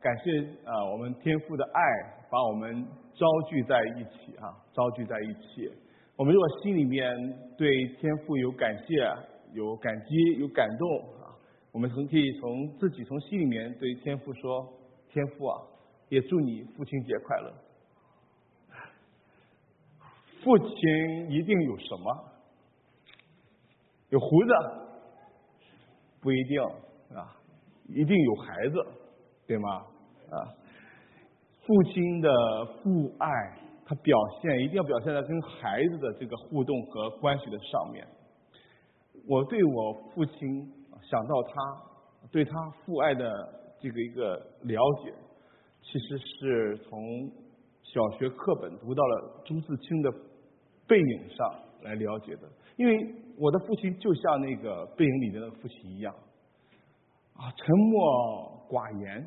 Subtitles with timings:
[0.00, 1.80] 感谢啊，我们天父的爱
[2.30, 5.70] 把我们招聚在一起啊，招聚在一起。
[6.16, 7.14] 我们如果心里面
[7.58, 8.94] 对天父有感谢、
[9.52, 10.88] 有感激、有感动
[11.22, 11.36] 啊，
[11.70, 14.72] 我们从可以从自己从心里面对天父说
[15.12, 15.60] ：“天父啊，
[16.08, 17.52] 也祝你父亲节快乐。”
[20.42, 22.24] 父亲一定有什么？
[24.08, 24.52] 有胡子？
[26.22, 26.62] 不一定
[27.14, 27.36] 啊，
[27.88, 28.86] 一定有孩子，
[29.46, 29.86] 对吗？
[30.30, 30.48] 啊，
[31.66, 32.30] 父亲的
[32.82, 33.28] 父爱，
[33.84, 38.06] 他表现一定要表现在跟孩子的这个互动和关系的上面。
[39.28, 43.30] 我对我父亲想到他对他父爱的
[43.80, 45.12] 这个一个了解，
[45.82, 47.30] 其实是从
[47.82, 50.12] 小学课本读到了朱自清的。
[50.90, 56.12] 背影上来了解的，因为我的父亲就像那个背影里面的父亲一样，
[57.34, 59.24] 啊，沉默寡言。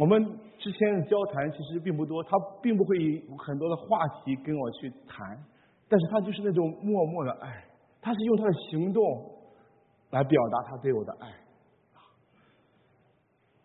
[0.00, 0.18] 我们
[0.58, 2.30] 之前的交谈其实并不多，他
[2.62, 2.96] 并不会
[3.28, 5.38] 有很多的话题跟我去谈，
[5.90, 7.62] 但是他就是那种默默的爱，
[8.00, 9.02] 他是用他的行动
[10.08, 11.28] 来表达他对我的爱。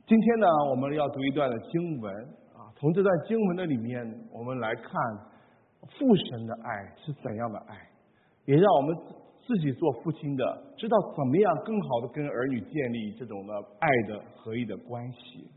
[0.05, 2.13] 今天呢，我们要读一段的经文
[2.53, 4.91] 啊，从这段经文的里面，我们来看。
[5.99, 7.77] 父神的爱是怎样的爱？
[8.45, 8.97] 也让我们
[9.45, 10.43] 自己做父亲的
[10.75, 15.47] 知道怎么样更好的跟儿女建立这种的爱的合一的关系。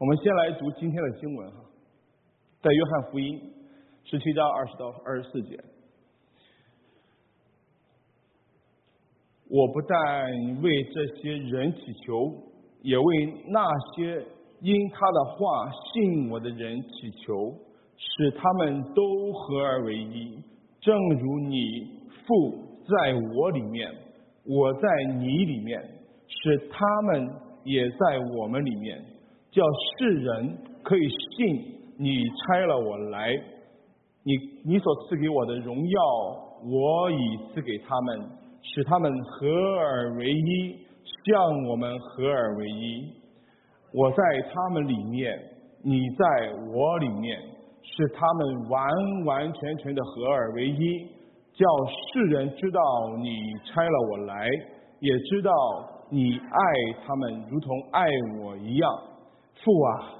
[0.00, 1.58] 我们先来读今天的经文哈，
[2.62, 3.38] 在约翰福音
[4.02, 5.62] 十七章二十到二十四节。
[9.50, 12.32] 我不但为这些人祈求，
[12.80, 13.62] 也为那
[13.94, 14.24] 些
[14.60, 17.54] 因他的话信我的人祈求。
[17.98, 20.42] 使他们都合而为一，
[20.80, 22.54] 正如你父
[22.88, 23.94] 在我里面，
[24.46, 25.78] 我在你里面，
[26.26, 27.28] 使他们
[27.64, 29.04] 也在我们里面，
[29.50, 29.62] 叫
[29.98, 31.56] 世人可以信
[31.98, 33.32] 你差了我来，
[34.24, 34.34] 你
[34.64, 36.02] 你所赐给我的荣耀，
[36.64, 38.20] 我已赐给他们，
[38.62, 39.48] 使他们合
[39.78, 40.78] 而为一，
[41.26, 43.12] 像我们合而为一。
[43.92, 44.16] 我在
[44.52, 45.38] 他们里面，
[45.82, 47.38] 你在我里面。
[47.82, 51.06] 使他们完完全全的合而为一，
[51.54, 51.66] 叫
[52.12, 52.80] 世人知道
[53.16, 53.30] 你
[53.64, 54.46] 差了我来，
[55.00, 55.50] 也知道
[56.10, 56.60] 你爱
[57.04, 58.06] 他们如同爱
[58.38, 59.02] 我一样。
[59.64, 60.14] 父啊，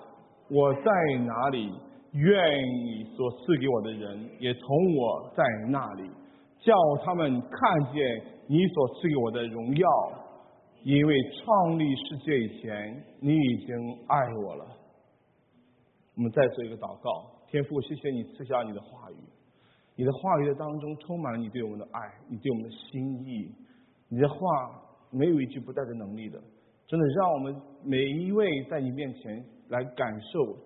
[0.49, 0.91] 我在
[1.27, 1.73] 哪里，
[2.13, 6.11] 愿你所赐给我的人也同我在那里，
[6.59, 6.75] 叫
[7.05, 9.89] 他们看见你所赐给我的荣耀，
[10.83, 13.77] 因为创立世界以前，你已经
[14.09, 14.67] 爱我了。
[16.17, 17.31] 我们再做一个祷告。
[17.49, 19.17] 天父，谢谢你赐下你的话语，
[19.97, 23.51] 你的话语当中充满了你对我们的爱，你对我们的心意。
[24.09, 24.37] 你的话
[25.11, 26.39] 没有一句不带着能力的，
[26.87, 30.57] 真的让我们每一位在你面前来感受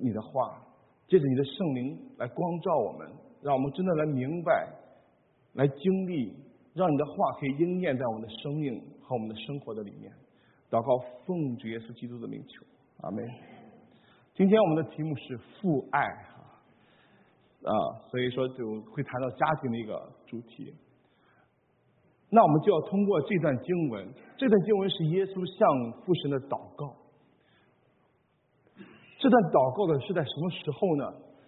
[0.00, 0.62] 你的话，
[1.08, 3.08] 借着你的圣灵来光照我们，
[3.42, 4.68] 让我们真的来明白、
[5.54, 6.34] 来经历，
[6.74, 10.12] 让你的话可以应验在我们的生命和我们的生活的里面。
[10.70, 12.64] 祷告，奉主耶稣基督的名求，
[13.02, 13.28] 阿门。
[14.34, 16.56] 今天我们的题目是父爱啊，
[17.64, 17.72] 啊，
[18.10, 20.74] 所以说就会谈到家庭的一个主题。
[22.34, 26.96] 那我们就要通过这段经文，这段经文是耶稣向父神的祷告。
[29.20, 31.04] 这段祷告的是在什么时候呢？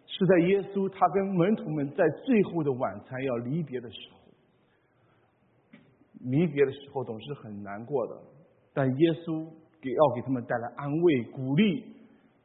[0.07, 4.21] 是在耶稣他跟门徒们在最后的晚餐要离别的时候。
[6.21, 8.15] 离别的时候总是很难过的，
[8.75, 9.49] 但耶稣
[9.81, 11.83] 给要给他们带来安慰、鼓励。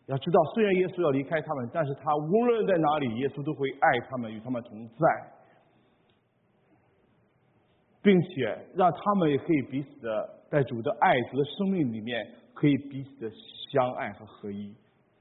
[0.08, 5.06] 要知道，虽然耶稣要离开他们，但是他无论在哪里，耶稣都会爱他们，与他们同在，
[8.02, 13.32] 并且让他们也可以彼此的在主的爱、主的生命里面，可以彼此的
[13.72, 14.74] 相爱和合一。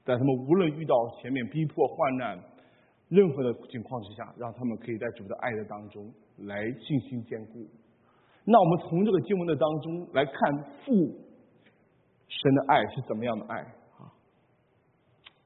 [0.05, 2.39] 在他们无论遇到前面逼迫、患难
[3.09, 7.67] 任何的情况之下，让他们可以在主的爱的当中来信心坚固。
[8.45, 10.33] 那我们从这个经文的当中来看
[10.83, 10.91] 父
[12.27, 13.59] 神的爱是怎么样的爱
[13.97, 14.09] 啊。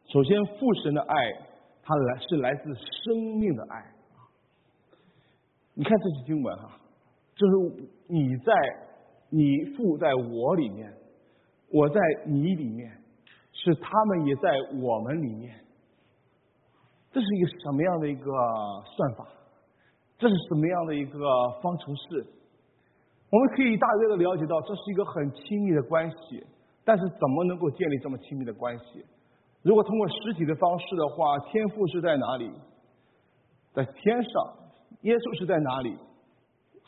[0.05, 1.15] 首先，父神的爱，
[1.81, 3.79] 它来是来自生命的爱
[4.15, 4.23] 啊！
[5.73, 6.79] 你看这句经文哈，
[7.43, 8.53] 就是你在
[9.29, 10.93] 你父在我里面，
[11.69, 12.89] 我在你里面，
[13.51, 14.49] 是他们也在
[14.81, 15.53] 我们里面。
[17.11, 18.31] 这是一个什么样的一个
[18.95, 19.27] 算法？
[20.17, 21.19] 这是什么样的一个
[21.61, 22.25] 方程式？
[23.29, 26.47] 我们可以大约的了解到，这是一个很亲密的关系。
[26.85, 29.03] 但是，怎么能够建立这么亲密的关系？
[29.63, 32.49] 如果通过实体的方式的话，天赋是在哪里？
[33.73, 34.53] 在天上。
[35.01, 35.97] 耶稣是在哪里？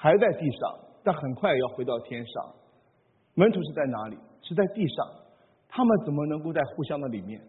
[0.05, 2.53] 还在地上，但很快要回到天上。
[3.33, 4.15] 门徒是在哪里？
[4.43, 5.07] 是在地上，
[5.67, 7.41] 他们怎么能够在互相的里面？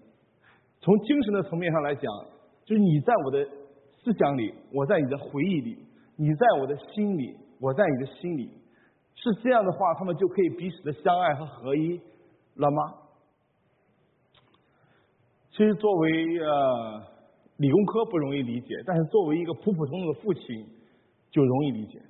[0.81, 2.11] 从精神的层面上来讲，
[2.65, 3.45] 就是你在我的
[4.03, 5.77] 思想里，我在你的回忆里；
[6.17, 8.51] 你在我的心里，我在你的心里。
[9.17, 12.01] 是这样的话，他们就可以彼此的相爱和合一
[12.55, 12.83] 了吗？
[15.51, 17.03] 其实作为呃
[17.59, 20.67] 理工科不容易理解，但是作为一个普普通通的父亲
[21.31, 22.01] 就容易理解。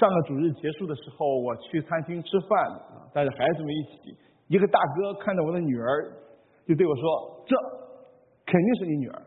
[0.00, 2.80] 上个主日结束的时候，我去餐厅吃饭，
[3.12, 4.16] 带着孩子们一起，
[4.48, 6.10] 一个大哥看着我的女儿，
[6.66, 7.54] 就对我说：“这
[8.46, 9.22] 肯定是你女儿，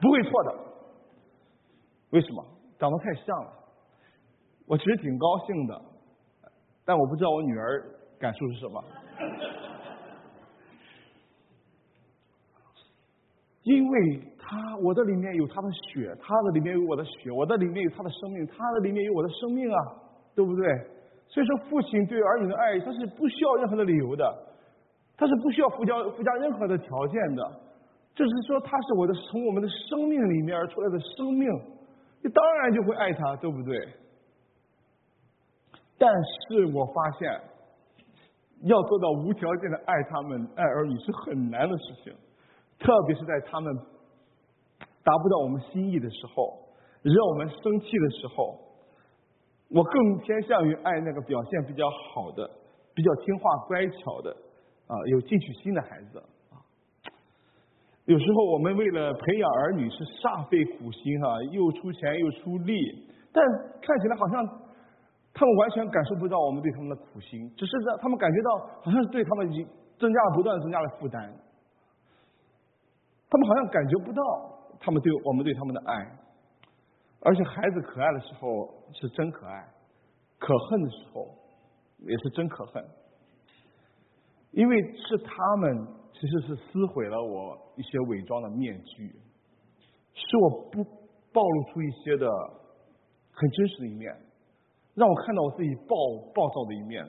[0.00, 0.54] 不会错的。”
[2.12, 2.42] 为什么？
[2.78, 3.52] 长得太像了。
[4.66, 5.82] 我其实挺高兴的，
[6.86, 7.84] 但我不知道我女儿
[8.18, 8.82] 感受是什么。
[13.64, 19.78] 因为他，我的里面有他的血，他的里面有我的血，我的里面有他的生命，他的里面有我的生命啊，
[20.36, 20.62] 对不对？
[21.26, 24.24] 所以说，父亲对儿女的爱，他是不需要任何的理由的，
[25.16, 27.42] 他是不需要附加附加任何的条件的。
[28.14, 31.50] 就是说，他是我的从我们的生命里面而出来的生命，
[32.22, 33.76] 你当然就会爱他，对不对？
[35.98, 37.40] 但是我发现，
[38.62, 42.14] 要做到无条件的爱他们、爱儿女是很难的事情，
[42.78, 43.76] 特别是在他们
[45.06, 46.58] 达不到我们心意的时候，
[47.02, 48.58] 让我们生气的时候，
[49.70, 52.50] 我更偏向于爱那个表现比较好的、
[52.92, 54.34] 比较听话乖巧的
[54.88, 56.18] 啊，有进取心的孩子
[56.50, 56.58] 啊。
[58.06, 62.74] 有时候我们为了培养儿女是煞费苦心哈，又出钱又出力，
[63.32, 63.44] 但
[63.80, 64.66] 看起来好像。
[65.38, 69.68] 他们完全感受不到我们对他们的苦心，只是让他们感觉到好像是对他们已经
[69.98, 71.30] 增加了不断增加了负担。
[73.28, 74.22] 他们好像感觉不到
[74.86, 75.92] 他们对我们对他们的爱，
[77.18, 79.68] 而且孩子可爱的时候是真可爱，
[80.38, 81.26] 可恨的时候
[82.06, 82.84] 也是真可恨，
[84.52, 89.12] 因为是他们其实是撕毁了我一些伪装的面具，
[90.14, 90.84] 使我不
[91.32, 92.30] 暴露出一些的
[93.32, 94.16] 很真实的一面。
[94.94, 95.96] 让我看到我自己暴
[96.32, 97.04] 暴躁的一面，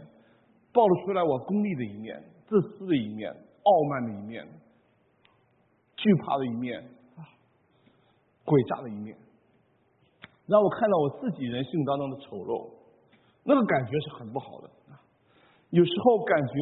[0.73, 4.47] 暴露出来我功利的一面、自私的一面、傲慢的一面、
[5.95, 6.83] 惧怕的一面、
[8.47, 9.11] 诡诈的一面，
[10.47, 12.71] 让我看到我自己人性当中的丑陋，
[13.43, 14.71] 那个感觉是很不好的。
[15.69, 16.55] 有时候感觉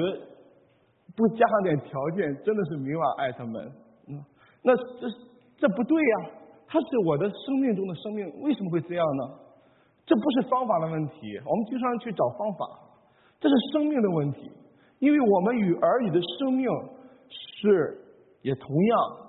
[1.15, 3.71] 不加上点条件，真的是没法爱他们。
[4.65, 5.05] 那这
[5.61, 6.31] 这不对呀，
[6.65, 9.45] 他是我的生命中的生命，为什么会这样呢？
[10.07, 12.65] 这不是方法的问题，我们经常去找方法，
[13.39, 14.51] 这是生命的问题。
[14.97, 16.67] 因为我们与儿女的生命
[17.29, 18.01] 是
[18.41, 19.24] 也同样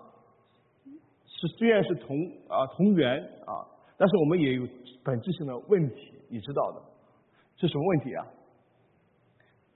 [1.39, 2.17] 是虽然是同
[2.49, 3.65] 啊同源啊，
[3.97, 4.67] 但是我们也有
[5.05, 6.83] 本质性的问题，你知道的，
[7.57, 8.27] 是什么问题啊？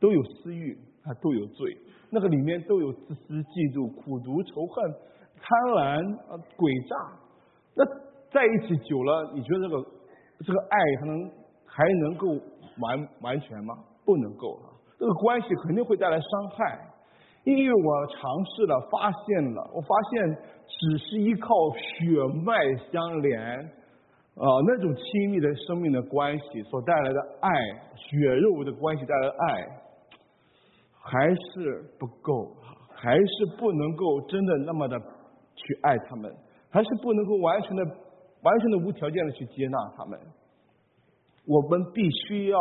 [0.01, 1.77] 都有私欲啊，都有罪，
[2.11, 4.93] 那个里面都有自私、嫉妒、苦毒、仇恨、
[5.37, 6.97] 贪婪啊、诡诈。
[7.77, 7.85] 那
[8.31, 10.01] 在一起久了，你觉得这个？
[10.43, 11.31] 这个爱还能
[11.67, 12.29] 还能够
[12.81, 13.75] 完完全吗？
[14.07, 14.73] 不能够啊！
[14.99, 16.81] 这个关系肯定会带来伤害，
[17.45, 22.53] 因为我尝试了，发现了，我发现只是依靠血脉
[22.93, 23.41] 相连
[24.35, 27.51] 啊那种亲密的生命的关系所带来的爱，
[27.97, 29.67] 血肉的关系带来的爱，
[31.01, 32.57] 还是不够，
[32.95, 33.27] 还是
[33.59, 36.33] 不能够真的那么的去爱他们，
[36.71, 37.85] 还是不能够完全的。
[38.43, 40.19] 完全的无条件的去接纳他们，
[41.47, 42.59] 我们必须要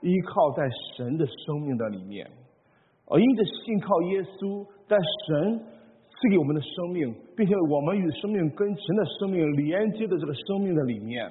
[0.00, 0.66] 依靠在
[0.96, 2.26] 神的生命的里面，
[3.12, 11.26] 而因着信靠耶稣，在神赐给我们的生命，并且我们与生命跟神的生命连接的这个生命的里面，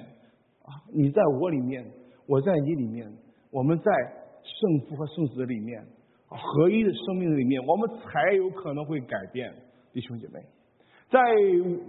[0.62, 1.84] 啊，你在我里面，
[2.28, 3.10] 我在你里面，
[3.50, 3.90] 我们在
[4.42, 5.82] 圣父和圣子里面
[6.28, 9.52] 合一的生命里面，我们才有可能会改变，
[9.92, 10.38] 弟兄姐妹。
[11.10, 11.18] 在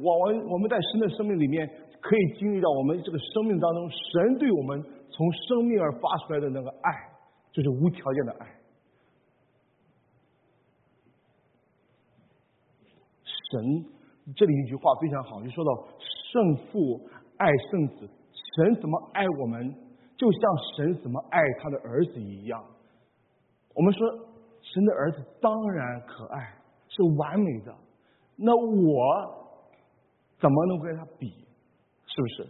[0.01, 1.69] 我们我们在神的生命里面，
[2.01, 6.91] 可以经历到我们这个生命当中，神对我们从生命而发出来的那个爱，
[7.51, 8.47] 就是无条件的爱。
[13.53, 15.72] 神这里一句话非常好，就说到
[16.31, 17.00] 圣父
[17.38, 18.10] 爱圣子，
[18.55, 19.72] 神怎么爱我们，
[20.17, 20.41] 就像
[20.75, 22.63] 神怎么爱他的儿子一样。
[23.75, 24.10] 我们说
[24.62, 26.57] 神的儿子当然可爱，
[26.88, 27.75] 是完美的。
[28.36, 29.53] 那我
[30.39, 31.29] 怎么能跟他比？
[32.07, 32.48] 是不是？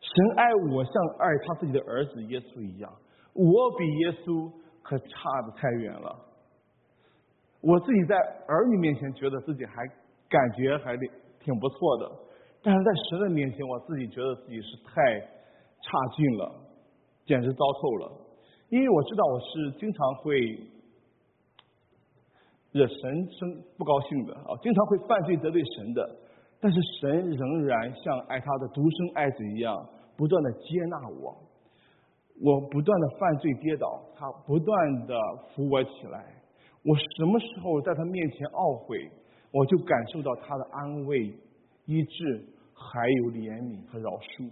[0.00, 2.90] 神爱我像爱他自己的儿子耶稣一样，
[3.34, 4.50] 我比耶稣
[4.82, 5.06] 可差
[5.46, 6.24] 的太远了。
[7.60, 9.86] 我自己在儿女面前觉得自己还
[10.28, 10.96] 感觉还
[11.40, 12.10] 挺不错的，
[12.62, 16.54] 但是在神的面前，我自己觉得自己是太差劲了，
[17.26, 18.12] 简直糟透了。
[18.68, 20.38] 因为我知道我是经常会
[22.72, 26.16] 惹神生不高兴的啊，经常会犯罪得罪神的。
[26.60, 31.36] 但是神仍然像爱他的独生爱子一样，不断的接纳我。
[32.40, 35.14] 我不断的犯罪跌倒，他不断的
[35.54, 36.37] 扶我起来。
[36.88, 39.10] 我什么时候在他面前懊悔，
[39.52, 41.20] 我就感受到他的安慰、
[41.84, 42.42] 医治，
[42.72, 44.50] 还有怜悯和饶恕。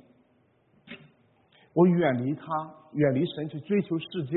[1.73, 2.45] 我远离他，
[2.93, 4.37] 远离神去追求世界，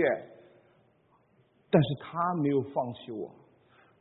[1.70, 3.30] 但是他没有放弃我，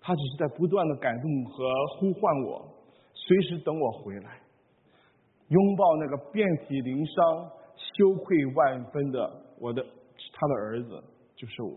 [0.00, 1.64] 他只是在不断的感动和
[1.98, 2.70] 呼唤我，
[3.14, 4.40] 随时等我回来，
[5.48, 11.02] 拥抱那个遍体鳞伤、羞愧万分的我的他的儿子，
[11.34, 11.76] 就是我。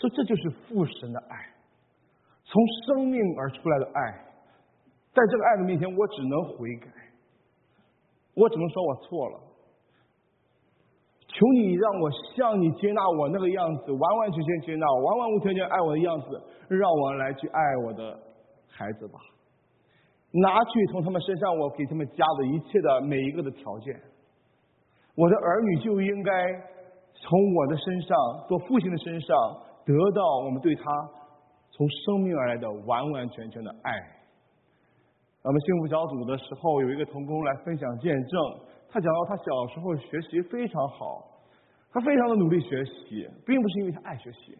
[0.00, 1.36] 所以这就是父神的爱，
[2.46, 4.00] 从生命而出来的爱，
[5.12, 6.88] 在这个爱的面前，我只能悔改。
[8.32, 9.40] 我只能说我错了，
[11.26, 18.18] 求你让我像你接纳我那个样子，完完全全接纳，完完无条件爱我的样子，让我来去爱我的
[18.70, 19.18] 孩子吧。
[20.30, 24.00] 拿去从他们身上我给他们加的一切的每一个的条件，
[25.14, 26.32] 我的儿女就应该
[27.12, 28.16] 从我的身上，
[28.48, 29.36] 做父亲的身上
[29.84, 30.82] 得到我们对他
[31.70, 33.92] 从生命而来的完完全全的爱。
[35.42, 38.40] 我们幸福小组的时候，有一个童工来分享见证。
[38.90, 41.24] 他讲到他小时候学习非常好，
[41.90, 44.58] 他非常的努力学习，并不是因为他爱学习，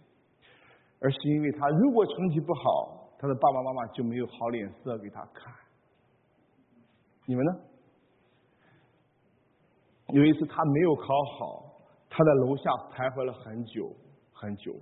[1.00, 5.52] 而是因为他如果成绩不好，他的爸爸妈妈就没有好脸色给他看。
[7.26, 7.52] 你们呢？
[10.14, 11.06] 有一次他没有考
[11.38, 11.64] 好，
[12.08, 13.94] 他在楼下徘徊了很久
[14.32, 14.72] 很久，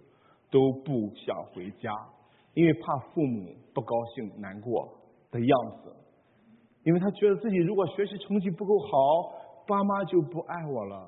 [0.50, 1.92] 都不想回家，
[2.54, 4.94] 因为怕父母不高兴难过。
[5.30, 5.50] 的样
[5.84, 5.94] 子，
[6.84, 8.88] 因为他觉得自己如果学习成绩不够好，
[9.66, 11.06] 爸妈就不爱我了。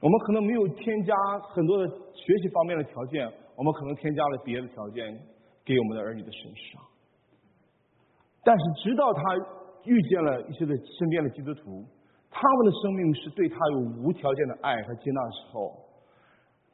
[0.00, 1.14] 我们可能没有添加
[1.52, 5.12] 很多的学习方面的条件，我们可能添加了别的条件
[5.62, 6.82] 给我们的儿女的身上。
[8.42, 9.20] 但是直到他
[9.84, 11.84] 遇见了一些的身边的基督徒，
[12.30, 15.84] 他们的生命是对他有无条件的爱和接纳的时候，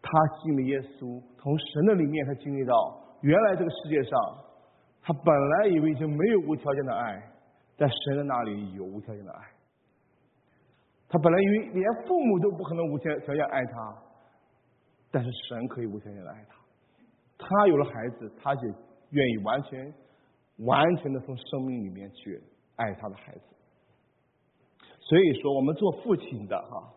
[0.07, 2.73] 他信了耶稣，从神的里面他经历到，
[3.23, 4.47] 原来这个世界上。
[5.03, 7.23] 他本来以为已经没有无条件的爱，
[7.77, 9.41] 在神的那里有无条件的爱。
[11.09, 13.97] 他本来以为连父母都不可能无条件爱他，
[15.13, 16.57] 但是神可以无条件的爱他。
[17.39, 18.63] 他有了孩子，他就
[19.11, 19.95] 愿意完全、
[20.65, 22.43] 完全的从生命里面去
[22.75, 23.41] 爱他的孩子。
[24.99, 26.93] 所以说，我们做父亲的哈，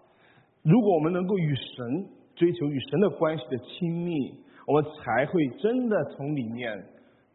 [0.63, 2.09] 如果我们能够与神
[2.39, 4.33] 追求与神的关系的亲密，
[4.65, 6.81] 我们才会真的从里面。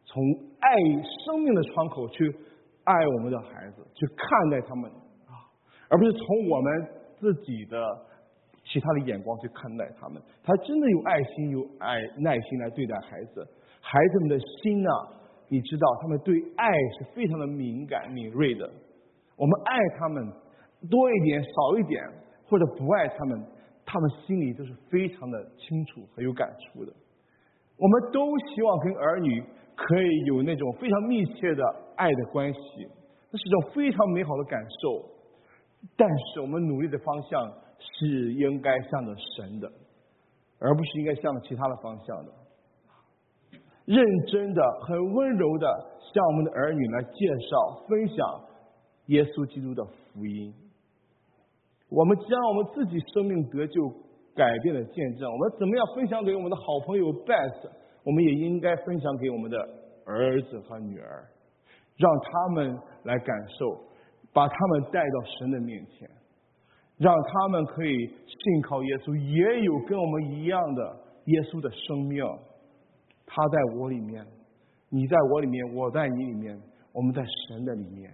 [0.06, 0.22] 从
[0.60, 0.70] 爱
[1.24, 2.34] 生命的窗口去
[2.84, 4.90] 爱我们的孩子，去看待他们
[5.26, 5.44] 啊，
[5.88, 7.76] 而不是从我们自己的
[8.64, 10.22] 其他的眼光去看待他们。
[10.42, 13.46] 他真的有爱心、有爱耐心来对待孩子。
[13.80, 14.90] 孩子们的心呢，
[15.48, 16.66] 你知道，他们对爱
[16.98, 18.70] 是非常的敏感、敏锐的。
[19.36, 20.32] 我们爱他们
[20.88, 22.02] 多一点、少一点，
[22.46, 23.44] 或者不爱他们，
[23.94, 26.92] 他们心里都是非常的清楚和有感触的。
[27.78, 29.42] 我们都希望跟儿女。
[29.76, 31.64] 可以有那种非常密切的
[31.96, 32.60] 爱的关系，
[33.28, 35.04] 那是一种非常美好的感受。
[35.96, 39.68] 但是我们努力的方向是应该向着神的，
[40.60, 42.32] 而不是应该向着其他的方向的。
[43.84, 45.66] 认真的、很温柔的
[45.98, 48.44] 向我们的儿女来介绍、分享
[49.06, 50.54] 耶稣基督的福音。
[51.94, 53.88] 我们将我们自己生命得救
[54.34, 57.70] 改变的见证，我们怎么样分享给我们的好朋友 Best？
[58.02, 59.56] 我们也应该分享给我们的
[60.04, 61.24] 儿子和女儿，
[61.96, 63.80] 让他们来感受，
[64.32, 66.10] 把他们带到神的面前，
[66.98, 70.96] 让他们可以信靠耶稣，也有跟我们一样的
[71.26, 72.24] 耶稣的生命。
[73.24, 74.26] 他在我里面，
[74.90, 76.60] 你在我里面，我在你里面，
[76.92, 78.12] 我们在神的里面，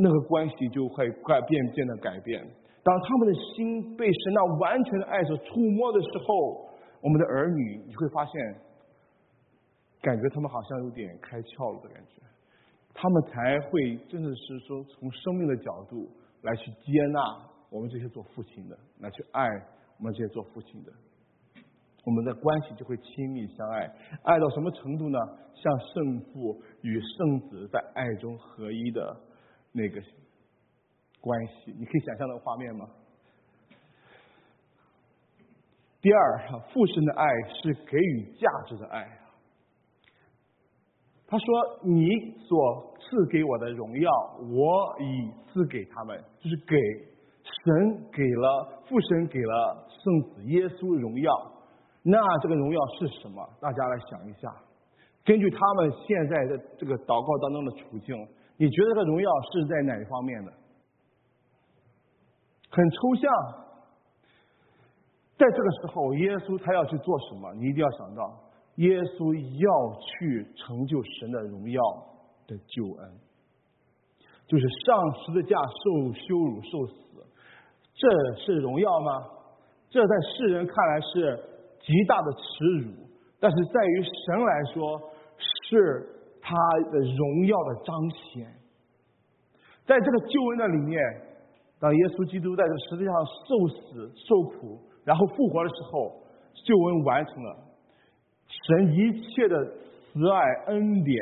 [0.00, 2.42] 那个关系就会快变，变得改变。
[2.82, 6.68] 当他们的心被神那完全的爱所触摸的时候，
[7.00, 8.32] 我们的儿女你会发现。
[10.02, 12.20] 感觉他们好像有点开窍了的感觉，
[12.92, 16.10] 他们才会真的是说从生命的角度
[16.40, 17.20] 来去接纳
[17.70, 19.46] 我们这些做父亲的，来去爱
[19.98, 20.92] 我们这些做父亲的，
[22.04, 25.16] 我们的关系就会亲密相爱，爱到什么程度呢？
[25.54, 29.16] 像圣父与圣子在爱中合一的
[29.70, 30.02] 那个
[31.22, 32.84] 关系，你可以想象那个画面吗？
[36.02, 39.08] 第二，父神的爱是给予价值的爱。
[41.28, 41.46] 他说
[41.86, 42.10] ：“你
[42.40, 44.10] 所赐给我的荣耀，
[44.50, 46.76] 我已赐给他们，就是给
[47.64, 51.32] 神给了父神给了圣子耶稣荣耀，
[52.02, 53.48] 那这个荣耀是什么？
[53.60, 54.52] 大家来想一下。
[55.24, 58.14] 根据他们现在的这个祷告当中的处境，
[58.56, 60.52] 你觉得这个荣耀是在哪一方面的？
[62.72, 63.30] 很抽象。
[65.38, 67.52] 在这个时候，耶稣他要去做什么？
[67.54, 68.34] 你一定要想到，
[68.76, 71.80] 耶稣要去成就神的荣耀
[72.48, 73.12] 的救恩，
[74.48, 77.22] 就是上十字架受羞辱受死，
[77.94, 78.08] 这
[78.40, 79.28] 是荣耀吗？
[79.90, 81.38] 这在世人看来是
[81.80, 83.06] 极大的耻辱，
[83.38, 85.12] 但是在于神来说。
[85.68, 86.06] 是
[86.40, 86.54] 他
[86.92, 88.46] 的荣耀的彰显，
[89.86, 91.00] 在这个救恩的里面，
[91.82, 96.14] 当耶稣基督在这十字架上受死受苦，然后复活的时候，
[96.62, 97.50] 救恩完成了。
[98.46, 100.38] 神一切的慈爱
[100.70, 101.18] 恩典，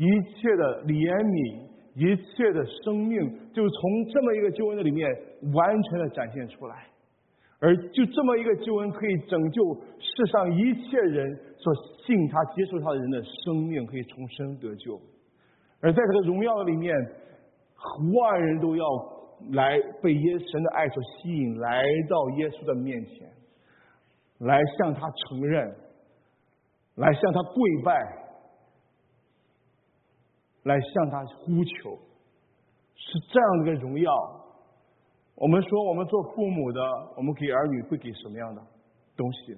[0.00, 1.68] 一切的怜悯，
[2.00, 3.20] 一切的生命，
[3.52, 5.04] 就从这么一个救恩的里面
[5.52, 6.88] 完全的展现出来。
[7.60, 9.60] 而就这么一个救恩，可以拯救
[10.00, 11.28] 世上一切人
[11.58, 11.74] 所
[12.06, 14.98] 信他、接受他的人的生命，可以重生得救。
[15.82, 16.96] 而在这个荣耀里面，
[18.16, 18.84] 万人都要
[19.50, 23.30] 来被耶神的爱所吸引，来到耶稣的面前，
[24.38, 25.76] 来向他承认，
[26.96, 27.92] 来向他跪拜，
[30.64, 31.98] 来向他呼求，
[32.94, 34.12] 是这样的一个荣耀。
[35.34, 36.80] 我们说，我们做父母的，
[37.16, 38.62] 我们给儿女会给什么样的
[39.16, 39.56] 东西？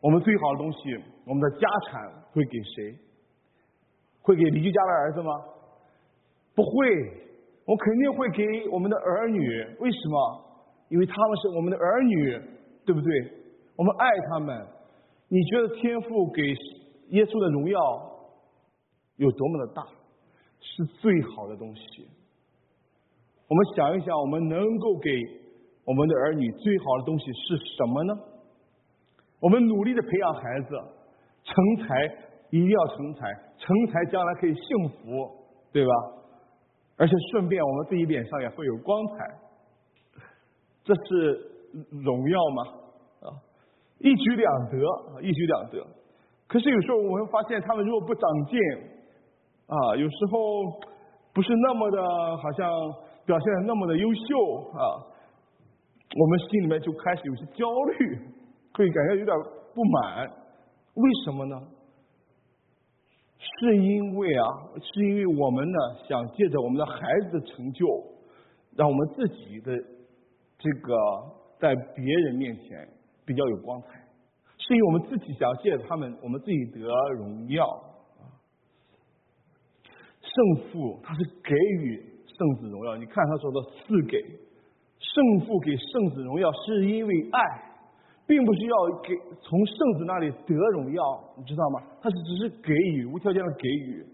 [0.00, 0.78] 我们最好的东西，
[1.24, 2.98] 我们的家产会给谁？
[4.20, 5.32] 会给邻居家的儿子吗？
[6.54, 7.25] 不会，
[7.66, 9.40] 我肯定会给我们的儿女。
[9.80, 10.42] 为什么？
[10.88, 12.40] 因为他们是我们的儿女，
[12.86, 13.32] 对不对？
[13.76, 14.66] 我们爱他们。
[15.28, 16.42] 你觉得天父给
[17.10, 17.78] 耶稣的荣耀
[19.16, 19.82] 有多么的大？
[20.60, 22.08] 是最好的东西。
[23.48, 25.10] 我们想一想，我们能够给
[25.84, 28.14] 我们的儿女最好的东西是什么呢？
[29.40, 30.70] 我们努力的培养孩子，
[31.44, 32.04] 成才
[32.50, 35.30] 一定要成才，成才将来可以幸福，
[35.72, 35.92] 对吧？
[36.96, 39.14] 而且顺便我们自己脸上也会有光彩，
[40.84, 41.50] 这是
[42.04, 42.62] 荣耀吗？
[43.22, 43.28] 啊，
[43.98, 45.86] 一举两得，一举两得。
[46.48, 48.58] 可是有时候我们发现，他们如果不长进，
[49.66, 50.38] 啊，有时候
[51.32, 52.02] 不是那么的，
[52.38, 52.70] 好像。
[53.26, 54.20] 表现的那么的优秀
[54.78, 55.02] 啊，
[56.16, 57.66] 我们心里面就开始有些焦
[57.98, 58.20] 虑，
[58.72, 59.36] 会感觉有点
[59.74, 60.30] 不满。
[60.94, 61.60] 为什么呢？
[63.58, 64.44] 是因为啊，
[64.82, 67.86] 是因为我们呢想借着我们的孩子的成就，
[68.76, 69.76] 让我们自己的
[70.58, 70.94] 这个
[71.58, 72.88] 在别人面前
[73.24, 73.88] 比较有光彩，
[74.58, 76.88] 是因为我们自己想借着他们，我们自己得
[77.18, 77.66] 荣耀。
[80.20, 82.16] 胜负他是给予。
[82.38, 84.20] 圣子荣耀，你看他说的赐给
[84.98, 87.40] 圣父给圣子荣耀，是因为爱，
[88.26, 91.02] 并不是要给从圣子那里得荣耀，
[91.36, 91.80] 你知道吗？
[92.02, 94.04] 他是只是给予无条件的给予，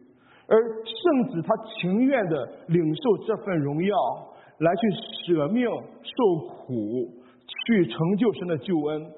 [0.46, 3.96] 而圣子他情愿的领受这份荣耀，
[4.58, 4.90] 来去
[5.26, 7.08] 舍命受苦，
[7.66, 9.10] 去成就神的救恩，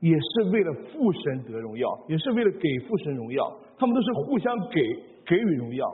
[0.00, 4.80] 也是为了父神得荣耀，也是为了给父神荣耀，他们都是互相给
[5.26, 5.86] 给予荣耀，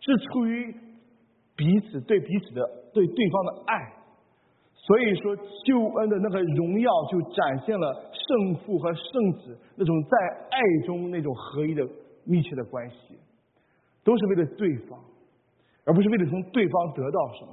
[0.00, 0.74] 是出于。
[1.56, 2.62] 彼此对彼此的
[2.94, 3.92] 对对方的爱，
[4.90, 10.18] 所以说救恩的那个荣耀就展现了圣父和圣子那种在
[10.50, 11.88] 爱中那种合一的
[12.24, 13.16] 密切的关系，
[14.02, 14.98] 都是为了对方，
[15.84, 17.52] 而不是为了从对方得到什么。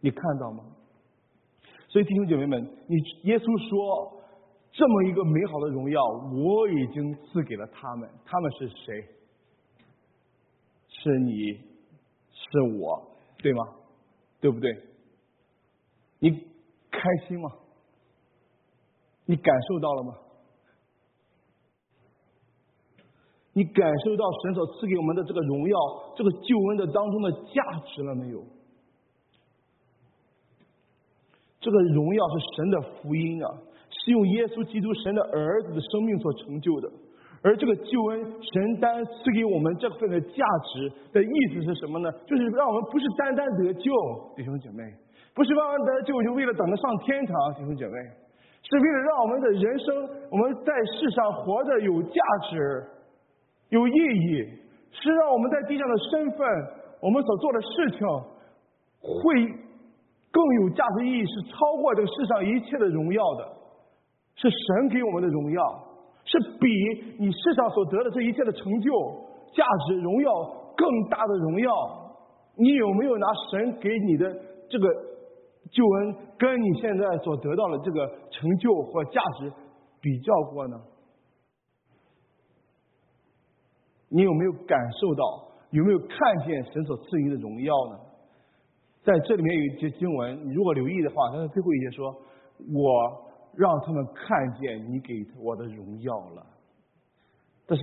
[0.00, 0.64] 你看到吗？
[1.88, 4.22] 所以弟兄姐妹们，你耶稣说
[4.72, 6.02] 这么一个美好的荣耀，
[6.32, 9.04] 我已经赐给了他们，他们是谁？
[10.88, 11.60] 是你。
[12.50, 13.06] 是我，
[13.42, 13.62] 对吗？
[14.40, 14.72] 对不对？
[16.18, 16.30] 你
[16.90, 17.50] 开心吗？
[19.26, 20.14] 你感受到了吗？
[23.52, 25.76] 你感受到神所赐给我们的这个荣耀、
[26.16, 28.44] 这个救恩的当中的价值了没有？
[31.60, 33.50] 这个荣耀是神的福音啊，
[33.90, 36.88] 是用耶稣基督神的儿子的生命所成就的。
[37.42, 42.10] 而这个救恩，神单赐给我们这份的价值的意思是什么呢？
[42.26, 43.90] 就是让我们不是单单得救，
[44.36, 44.84] 弟兄姐妹，
[45.38, 47.92] 不是万万得救就为了等着上天堂，弟兄姐妹，
[48.60, 49.94] 是为了让我们的人生，
[50.32, 52.20] 我们在世上活着有价
[52.50, 52.84] 值、
[53.68, 54.42] 有意义，
[54.90, 56.44] 是让我们在地上的身份，
[57.00, 58.00] 我们所做的事情，
[58.98, 59.46] 会
[60.32, 63.48] 更有价值意义，是超过这个世上一切的荣耀的，
[64.34, 65.62] 是神给我们的荣耀。
[66.24, 66.68] 是比
[67.18, 68.90] 你世上所得的这一切的成就、
[69.54, 70.30] 价值、荣耀
[70.76, 71.70] 更大的荣耀。
[72.54, 74.28] 你有没有拿神给你的
[74.68, 74.86] 这个
[75.70, 79.52] 救恩跟你现在所得到的这个成就或价值
[80.00, 80.76] 比较过呢？
[84.08, 85.48] 你有没有感受到？
[85.70, 88.00] 有没有看见神所赐予的荣耀呢？
[89.02, 92.10] 在这里面有一节经文，你如果留意的话，它的最后一节说
[92.72, 92.82] ：“我
[93.54, 96.46] 让他们看见你给我的荣耀了。”
[97.68, 97.82] 这是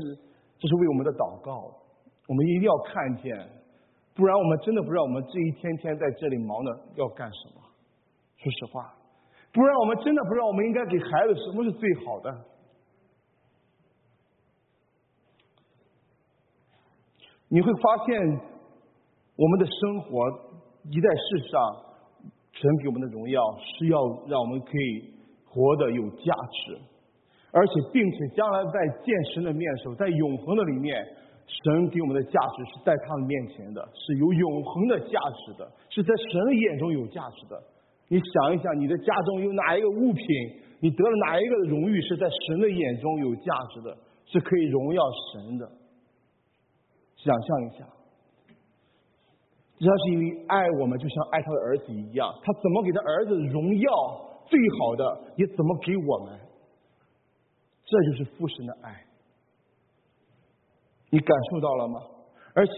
[0.57, 1.71] 这是为我们的祷告，
[2.27, 3.37] 我们一定要看见，
[4.15, 7.64] 不然我们真的不知道我们这一天天在这里忙的要干什么。
[8.37, 8.93] 说实话，
[9.51, 12.45] 不然我们真的不知道我们应该给孩子什么是最好的。
[17.47, 18.19] 你会发现，
[19.35, 20.27] 我们的生活
[20.91, 21.61] 一在世上，
[22.51, 25.13] 神给我们的荣耀是要让我们可以
[25.45, 26.77] 活得有价值，
[27.51, 31.05] 而且并且将来在见神的面时候，在永恒的里面，
[31.47, 37.63] 神给我们的价值是在他的面前的，是有永恒的价值的，是在神的眼中有价值的。
[38.07, 40.25] 你想一想，你的家中有哪一个物品，
[40.79, 45.67] 你得了哪一个荣誉是在神的眼中有价值的，是可以荣耀神的。
[47.15, 47.87] 想象一下，
[49.77, 52.31] 只要是因为爱我们，就像爱他的儿子一样。
[52.43, 53.89] 他怎么给他儿子荣耀
[54.45, 56.39] 最好的，也怎么给我们。
[57.85, 59.05] 这就是父神的爱，
[61.09, 62.01] 你感受到了吗？
[62.53, 62.73] 而且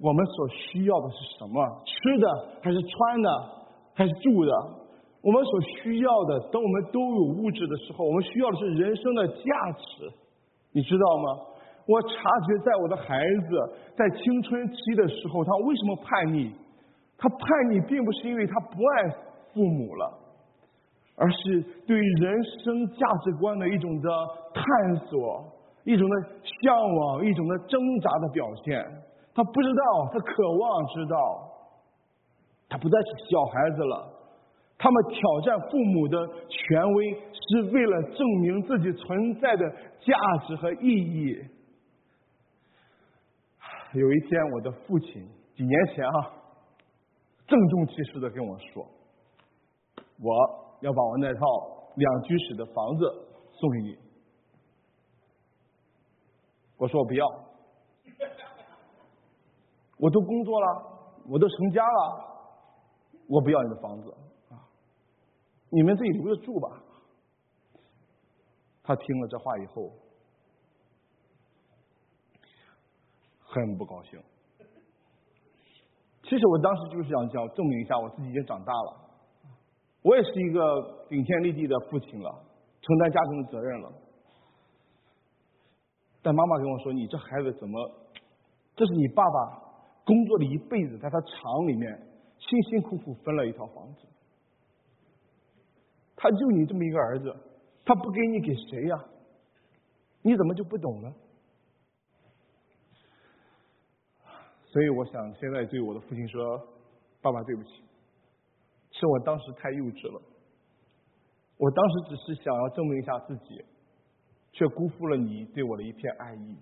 [0.00, 1.82] 我们所需要的是什么？
[1.86, 2.28] 吃的
[2.62, 3.57] 还是穿的
[3.98, 4.52] 还是住的？
[5.22, 9.42] 我们所需要的，等我们都有物质的时候，我们需要的是人生的价
[9.74, 10.08] 值，
[10.70, 11.24] 你知道吗？
[11.84, 12.08] 我察
[12.46, 16.52] 觉，在我的孩子在青春期的时候，他为什么叛逆？
[17.16, 19.10] 他叛逆并不是因为他不爱
[19.52, 20.18] 父母了，
[21.16, 24.08] 而是对于人生价值观的一种的
[24.54, 25.42] 探索，
[25.82, 26.16] 一种的
[26.62, 28.80] 向往，一种的挣扎的表现。
[29.34, 31.47] 他不知道，他渴望知道。
[32.68, 34.14] 他不再是小孩子了。
[34.76, 39.68] 他们挑战父母的权威，是为了证明自己存在的
[40.00, 41.36] 价值和意义。
[43.94, 45.26] 有一天，我的父亲
[45.56, 46.30] 几年前啊，
[47.46, 48.86] 郑重其事的跟我说
[50.22, 50.32] ：“我
[50.82, 51.40] 要把我那套
[51.96, 53.98] 两居室的房子送给你。”
[56.78, 57.26] 我说：“我不要，
[59.96, 60.66] 我都工作了，
[61.28, 62.37] 我都成家了，
[63.28, 64.10] 我不要你的房子
[64.50, 64.66] 啊！
[65.70, 66.82] 你们自己留着住吧。”
[68.82, 69.92] 他听了这话以后。
[73.50, 74.20] 很不高兴。
[76.22, 79.10] 其实我当时就是想想证明一下我自己已经长大了，
[80.02, 82.30] 我也是一个顶天立地的父亲了，
[82.82, 83.90] 承担家庭的责任了。
[86.20, 87.90] 但妈妈跟我说：“你这孩子怎么？
[88.76, 89.62] 这是你爸爸
[90.04, 92.07] 工作了一辈子，在他厂里面
[92.38, 94.06] 辛辛苦苦分了一套房子，
[96.16, 97.34] 他就你这么一个儿子，
[97.84, 99.04] 他不给你给谁呀？
[100.22, 101.14] 你怎么就不懂呢？”
[104.70, 106.58] 所以我想现在对我的父亲说
[107.22, 107.70] ：“爸爸，对不起，
[108.90, 110.20] 是我当时太幼稚了。
[111.56, 113.64] 我当时只是想要证明一下自己，
[114.52, 116.56] 却辜负了你对我的一片爱意。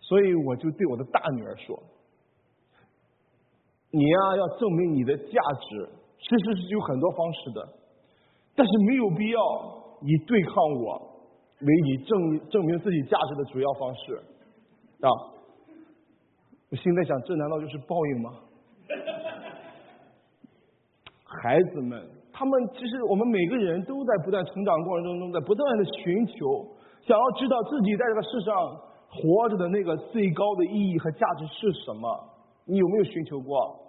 [0.00, 1.82] 所以我就对我的大女儿说
[3.96, 7.68] ：‘你呀，要证明你的价值，其实是有很多方式的，
[8.56, 9.40] 但是没有必要
[10.02, 10.98] 以对抗我
[11.60, 14.16] 为你证证明自己价值的主要方式
[15.00, 15.08] 啊。’”
[16.70, 18.30] 我现在想，这难道就是报应吗？
[21.24, 22.02] 孩子们，
[22.32, 26.66] 他们其实我们每个人都在不断成长过程当中，在不断的寻求，
[27.06, 28.76] 想要知道自己在这个世上
[29.08, 32.08] 活着的那个最高的意义和价值是什么。
[32.66, 33.83] 你有没有寻求过？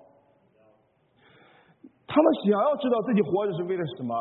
[2.08, 4.13] 他们想要知道自己活着是为了什么？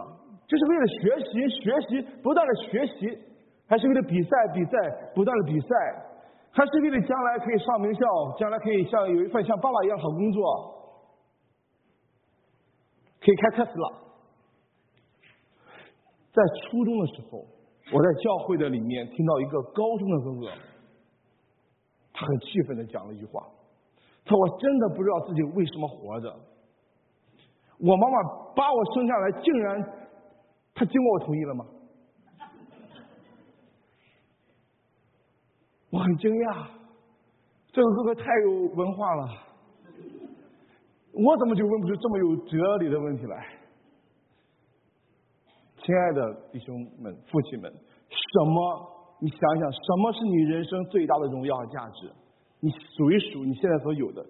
[0.47, 3.19] 就是为了学习，学习，不断的学习，
[3.67, 4.73] 还是为了比赛，比赛，
[5.15, 5.69] 不断的比赛？
[6.51, 8.01] 还是为了将来可以上名校，
[8.39, 10.41] 将来可以像有一份像爸爸一样好工作，
[13.21, 13.89] 可以开特斯拉。
[16.33, 17.39] 在初中的时候，
[17.93, 20.53] 我在教会的里面听到一个高中的哥哥，
[22.13, 23.47] 他很气愤的讲了一句话
[24.25, 26.37] ：“他说我真的不知道自己为什么活着。
[27.79, 28.17] 我妈妈
[28.55, 29.83] 把我生下来，竟然
[30.75, 31.67] 他经过我同意了吗？”
[35.91, 36.67] 我很惊讶，
[37.73, 39.29] 这个哥哥太有文化了，
[41.13, 43.47] 我怎么就问不出这么有哲理的问题来？
[45.79, 48.91] 亲爱的弟兄们、父亲们，什么？
[49.21, 52.11] 你想想，什么是你人生最大的荣耀和价值？
[52.59, 54.27] 你数一数你现在所有的，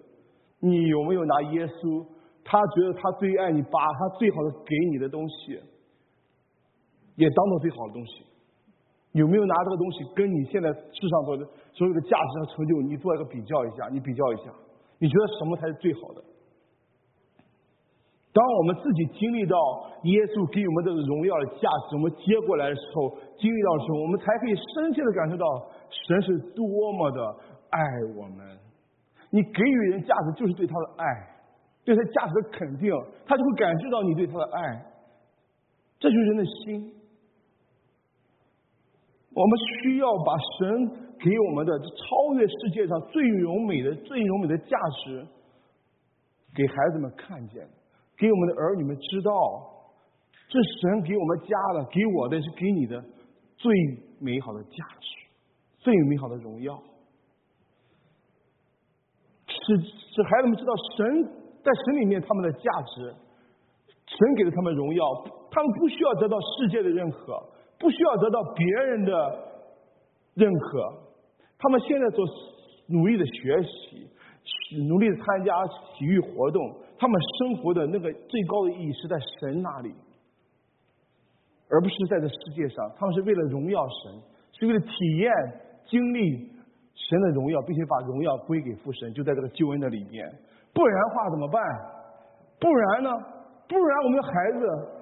[0.59, 2.05] 你有没有拿耶稣
[2.45, 5.59] 他觉得他最爱你，把他最好的给你的东西，
[7.15, 8.23] 也当做最好的东西。
[9.13, 13.89] 有没有拿这个东西跟你现在世上所的所有的价值和成就，你做一个比较一下？
[13.89, 14.53] 你比较一下，
[14.99, 16.21] 你觉得什么才是最好的？
[18.31, 19.57] 当我们自己经历到
[20.03, 25.47] 耶稣给我们这个荣耀的价值，我们接过来的时候，经历到的时候，我们才可以深切的感受到
[25.87, 27.19] 神是多么的
[27.71, 27.79] 爱
[28.19, 28.43] 我们。
[29.31, 31.05] 你给予人价值，就是对他的爱，
[31.85, 32.91] 对他价值的肯定，
[33.25, 34.85] 他就会感受到你对他的爱。
[35.99, 36.93] 这就是人的心。
[39.33, 45.27] 我们需要把神给我们的超越世界上最柔美的、最柔美的价值，
[46.55, 47.67] 给孩子们看见。
[48.17, 49.31] 给我们的儿女们知道，
[50.47, 53.03] 这神给我们加的，给我的是给你的
[53.57, 53.73] 最
[54.19, 55.07] 美好的价值，
[55.79, 56.81] 最美好的荣耀，
[59.47, 63.15] 使使孩子们知道神在神里面他们的价值，
[64.05, 65.03] 神给了他们荣耀，
[65.49, 67.41] 他们不需要得到世界的认可，
[67.79, 69.11] 不需要得到别人的
[70.35, 70.93] 认可，
[71.57, 72.23] 他们现在所
[72.89, 74.07] 努力的学习，
[74.87, 75.65] 努力的参加
[75.97, 76.61] 体育活动。
[76.99, 79.91] 他们生活的那个最高的意义是在神那里，
[81.69, 82.91] 而不是在这世界上。
[82.95, 84.21] 他们是为了荣耀神，
[84.53, 85.31] 是为了体验、
[85.87, 86.47] 经历
[86.93, 90.31] 神的荣耀，并且把荣耀归给父神，就在这个救恩的里面。
[90.75, 91.63] 不然话怎么办？
[92.59, 93.09] 不然呢？
[93.67, 94.59] 不然我们的孩子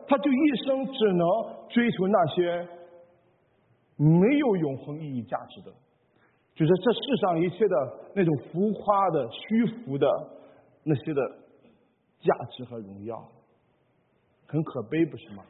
[0.07, 1.27] 他就一生只能
[1.67, 2.67] 追求那些
[3.97, 5.71] 没有永恒意义价值的，
[6.55, 7.75] 就是这世上一切的
[8.15, 10.07] 那种浮夸的、虚浮的
[10.83, 11.21] 那些的。
[12.23, 13.21] 价值和荣耀，
[14.47, 15.43] 很可悲，不是吗？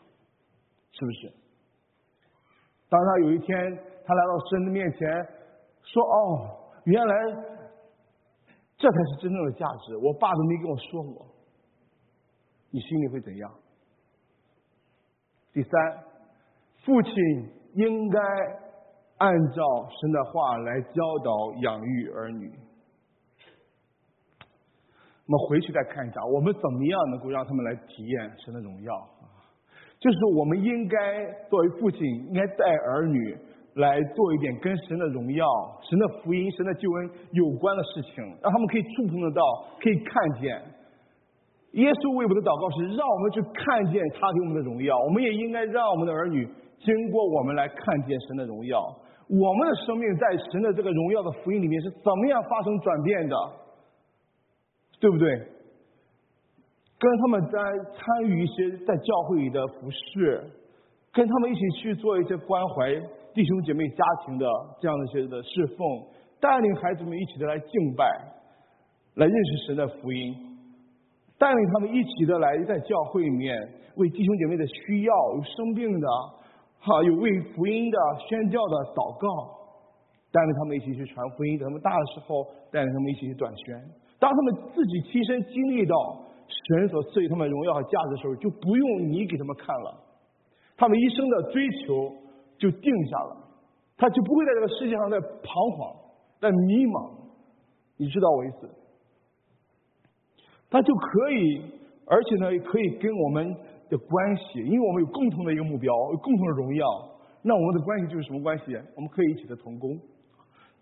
[0.91, 1.31] 是不是？
[2.89, 3.55] 当他有一天，
[4.03, 5.07] 他来到神的面前，
[5.83, 6.49] 说：“哦，
[6.85, 7.15] 原来
[8.83, 11.25] 这才是真正的价值。”我爸都没跟我说过，
[12.69, 13.49] 你心里会怎样？
[15.53, 16.03] 第三，
[16.83, 17.13] 父亲
[17.75, 18.19] 应该
[19.19, 19.63] 按照
[20.01, 22.51] 神的话来教导、养育儿女。
[25.25, 29.09] 我们回去再看一下，我们怎么样能够让他们来体验神的荣耀？
[29.99, 33.37] 就是我们应该作为父亲，应该带儿女
[33.75, 35.45] 来做一点跟神的荣耀、
[35.81, 39.41] 神的福音、神的救恩有关的事情，让他们可以触碰得到，
[39.81, 40.61] 可以看见。
[41.73, 46.45] 耶稣为我们的祷告是让我们去看见他给我们的荣耀，我们也应该让我们的儿女
[46.77, 48.77] 经过我们来看见神的荣耀。
[49.25, 53.35] 我们的生命在神的这个荣耀的福音里面是怎么样发生转变的？
[54.99, 55.27] 对不对？
[56.99, 57.59] 跟他们在
[57.97, 60.45] 参与一些在教会里的服饰，
[61.11, 62.93] 跟他们一起去做一些关怀
[63.33, 64.45] 弟兄姐妹家庭的
[64.79, 65.77] 这样的一些的侍奉，
[66.39, 68.05] 带领孩子们一起的来敬拜，
[69.15, 70.35] 来认识神的福音，
[71.37, 73.57] 带领他们一起的来在教会里面
[73.95, 76.07] 为弟兄姐妹的需要，有生病的，
[76.79, 79.27] 哈，有为福音的宣教的祷告，
[80.31, 83.75] 带领他们一起去传福音，等他们大的时候，带领他们一起去短宣。
[84.19, 85.95] 当他们自己亲身经历到
[86.47, 89.99] 神所赐予他们荣耀和价值的时候，就不用你给他们看了，
[90.77, 92.13] 他们一生的追求
[92.63, 93.35] 就定下了，
[93.97, 95.93] 他就不会在这个世界上在彷徨、
[96.39, 97.11] 在迷茫，
[97.97, 98.69] 你知道我意思？
[100.69, 101.61] 他就可以，
[102.07, 103.53] 而且呢，也可以跟我们
[103.89, 106.85] 的关系，因为我们有共同的一个目标，有共同的荣耀，
[107.41, 108.73] 那我们的关系就是什么关系？
[108.95, 109.99] 我们可以一起的同工，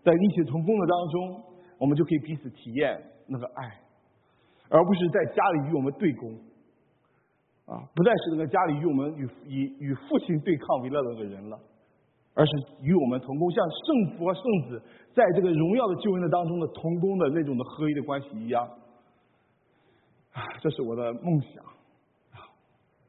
[0.03, 1.43] 在一起同工的当中，
[1.79, 3.01] 我们就可以彼此体验。
[3.27, 3.79] 那个爱，
[4.67, 6.33] 而不是在家里与我们对攻，
[7.65, 11.57] 啊，不再是那个家里与我们与以与父亲对抗为乐的那个人了，
[12.33, 14.81] 而是与我们同工，像圣父和圣子
[15.13, 18.65] 在这个荣耀的救恩的当中的同工的那种的合一的关系一样，
[20.31, 21.63] 啊，这是我的梦想，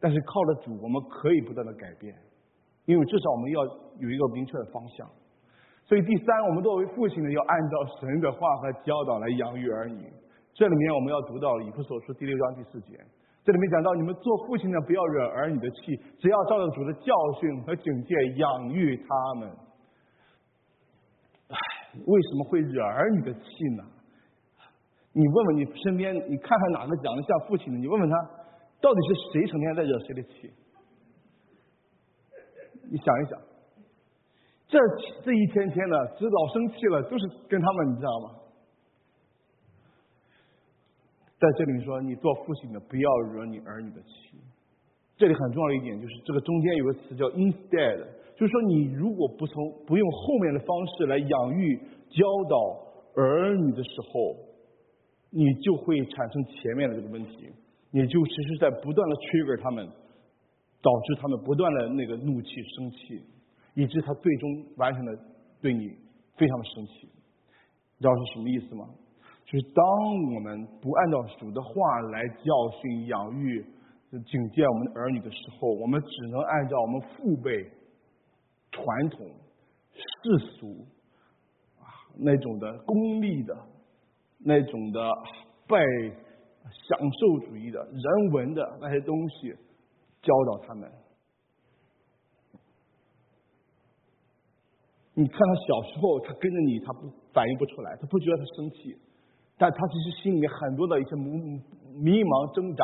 [0.00, 2.14] 但是靠着主，我们可以不断的改变，
[2.87, 3.64] 因为至少我们要
[4.00, 5.08] 有一个明确的方向。
[5.85, 10.11] 所以第三，我们作为父亲的要按照神的话和教导来养育儿女。
[10.54, 12.98] 这里面我们要读到《以弗所书》第六章第四节，
[13.44, 19.50] 这里面讲到你们做父亲的不要惹儿女的气，只要照着主的教训和警戒养育他们。
[21.48, 21.57] 唉，
[22.07, 23.40] 为什么会惹儿女的气
[23.76, 23.83] 呢？
[25.12, 28.16] 你问问你身边，你看看哪个讲得像父亲的，你问问他，
[28.81, 30.52] 到底是谁成天在惹谁的气？
[32.90, 33.38] 你想一想。
[34.68, 34.78] 这
[35.24, 38.41] 这一天天的，只老生气了，都是跟他们，你知道吗？
[41.42, 44.38] 在这里说，你做父亲的不要惹你儿女的气。
[45.16, 47.98] 这里很重要的一点就是，这个中间有个词叫 instead，
[48.37, 51.76] 就是说你如果不从不用后面的方式来养育
[52.11, 54.37] 教导儿女的时候，
[55.31, 57.50] 你就会产生前面的这个问题。
[57.90, 59.85] 你就其实在不断的 trigger 他们，
[60.81, 63.20] 导致他们不断的那个怒气生气，
[63.74, 65.18] 以致他最终完全的
[65.61, 65.90] 对你
[66.37, 66.92] 非常的生气。
[67.02, 68.88] 你知道是什么意思吗？
[69.52, 69.84] 就是当
[70.34, 73.62] 我们不按照主的话来教训、养育、
[74.10, 77.70] 警戒我们的儿女的时候，我们只能按照我们父辈
[78.70, 79.26] 传统、
[79.92, 80.86] 世俗
[81.78, 81.84] 啊
[82.16, 83.54] 那种的功利的、
[84.38, 85.10] 那种的
[85.68, 85.76] 拜
[86.88, 89.54] 享受主义的人文的那些东西
[90.22, 90.90] 教导他们。
[95.12, 97.00] 你看他小时候，他跟着你，他不
[97.34, 98.96] 反应不出来，他不觉得他生气。
[99.62, 101.38] 但他其实心里面很多的一些迷
[101.94, 102.83] 迷茫挣扎，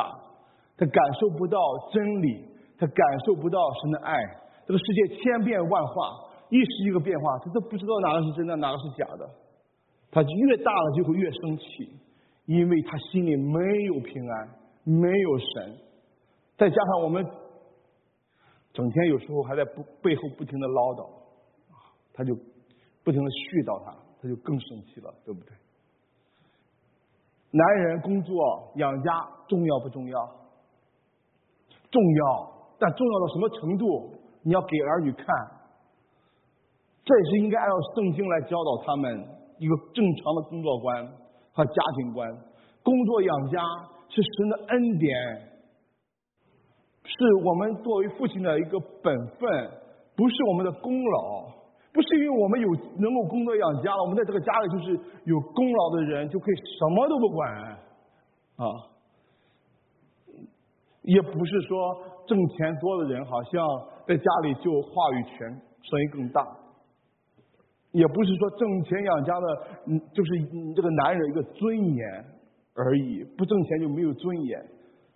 [0.77, 1.59] 他感受不到
[1.91, 2.39] 真理，
[2.79, 4.15] 他感受不到神的爱。
[4.65, 5.93] 这个世界千变万化，
[6.47, 9.29] 一时一个变化，他都不知道哪个是真的，哪个是假的。
[10.09, 11.99] 他越大了就会越生气，
[12.45, 13.59] 因为他心里没
[13.91, 14.49] 有平安，
[14.85, 15.75] 没有神。
[16.57, 17.25] 再加上我们
[18.71, 21.09] 整天有时候还在不背后不停的唠叨，
[22.13, 22.33] 他就
[23.03, 25.51] 不停的絮叨他，他就更生气了，对不对？
[27.51, 29.11] 男人工作养家
[29.47, 30.19] 重要不重要？
[31.91, 34.13] 重要，但重要到什么程度？
[34.43, 35.25] 你要给儿女看，
[37.03, 41.07] 这也是应该按照圣经来教导他们一个正常的工作观
[41.51, 42.29] 和家庭观。
[42.83, 43.59] 工作养家
[44.07, 45.17] 是神的恩典，
[47.03, 49.71] 是我们作为父亲的一个本分，
[50.15, 51.58] 不是我们的功劳。
[51.99, 57.53] 不是因为我们有能够工作养家了，我们在这个家里就是有功劳的人，就可以什么都不管
[58.55, 58.65] 啊。
[61.01, 63.67] 也不是说挣钱多的人好像
[64.07, 65.49] 在家里就话语权
[65.81, 66.47] 声音更大。
[67.91, 69.47] 也不是说挣钱养家的，
[69.87, 70.31] 嗯，就是
[70.73, 72.25] 这个男人一个尊严
[72.75, 74.65] 而已，不挣钱就没有尊严，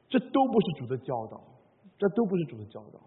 [0.10, 1.42] 这都不是主的教导，
[1.98, 3.00] 这都不是主的教导。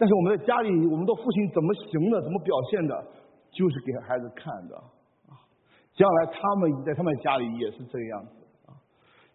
[0.00, 3.04] 但是我们在家里，我们的父亲怎么行的，怎么表现的，
[3.52, 4.74] 就是给孩子看的
[5.28, 5.36] 啊。
[5.92, 8.32] 将来他们在他们家里也是这个样子
[8.64, 8.72] 啊。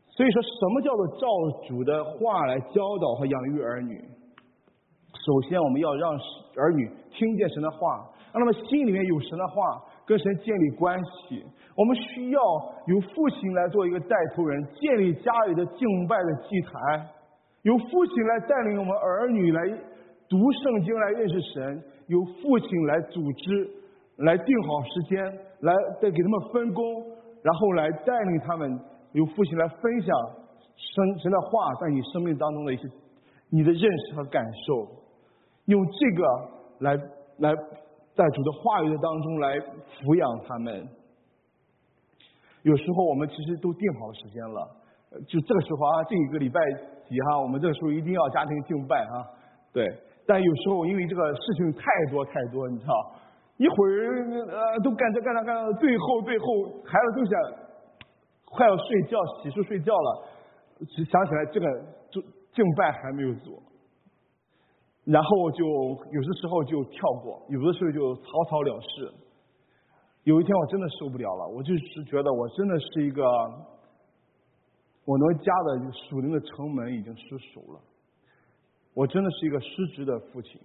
[0.09, 1.27] 所以说什么叫做照
[1.67, 3.93] 主的话来教导和养育儿女？
[5.13, 6.11] 首先，我们要让
[6.57, 11.45] 儿女听见神的话，让他们心里面有神的话，跟神建立关系。
[11.77, 12.41] 我们需要
[12.87, 17.07] 由父亲来做一个带头人，建立家里的敬拜的祭坛，
[17.61, 19.61] 由父亲来带领我们儿女来。
[20.39, 23.69] 读圣经来认识神，由父亲来组织，
[24.17, 25.23] 来定好时间，
[25.61, 26.83] 来再给他们分工，
[27.41, 28.79] 然后来带领他们，
[29.13, 30.15] 由父亲来分享
[30.75, 32.83] 神神的话在你生命当中的一些
[33.49, 34.87] 你的认识和感受，
[35.65, 36.23] 用这个
[36.79, 36.95] 来
[37.37, 37.55] 来
[38.13, 40.87] 在主的话语的当中来抚养他们。
[42.63, 44.67] 有时候我们其实都定好时间了，
[45.27, 46.59] 就这个时候啊，这一个礼拜
[47.07, 49.27] 几哈，我们这个时候一定要家庭敬拜哈，
[49.71, 49.85] 对。
[50.25, 53.15] 但有时候因为这个事情太多太多，你知道，
[53.57, 56.45] 一会儿呃都干这干那干那，最后最后
[56.83, 57.39] 孩子都想
[58.45, 60.27] 快要睡觉洗漱睡觉了，
[61.09, 61.67] 想起来这个
[62.09, 62.21] 就
[62.53, 63.61] 敬拜还没有做，
[65.05, 69.11] 然后就有的时候就跳过，有的时候就草草了事。
[70.23, 73.23] 有一天我真的受不了了，我就是觉得我真的是一个，
[75.05, 77.79] 我能家的属灵的城门已经失守了。
[78.95, 80.59] 我真的是一个失职的父亲，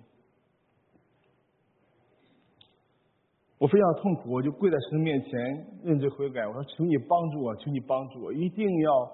[3.59, 6.47] 我非常痛苦，我就跪在神面前认罪悔改。
[6.47, 9.13] 我说：“求你帮助我，求你帮助我，一定要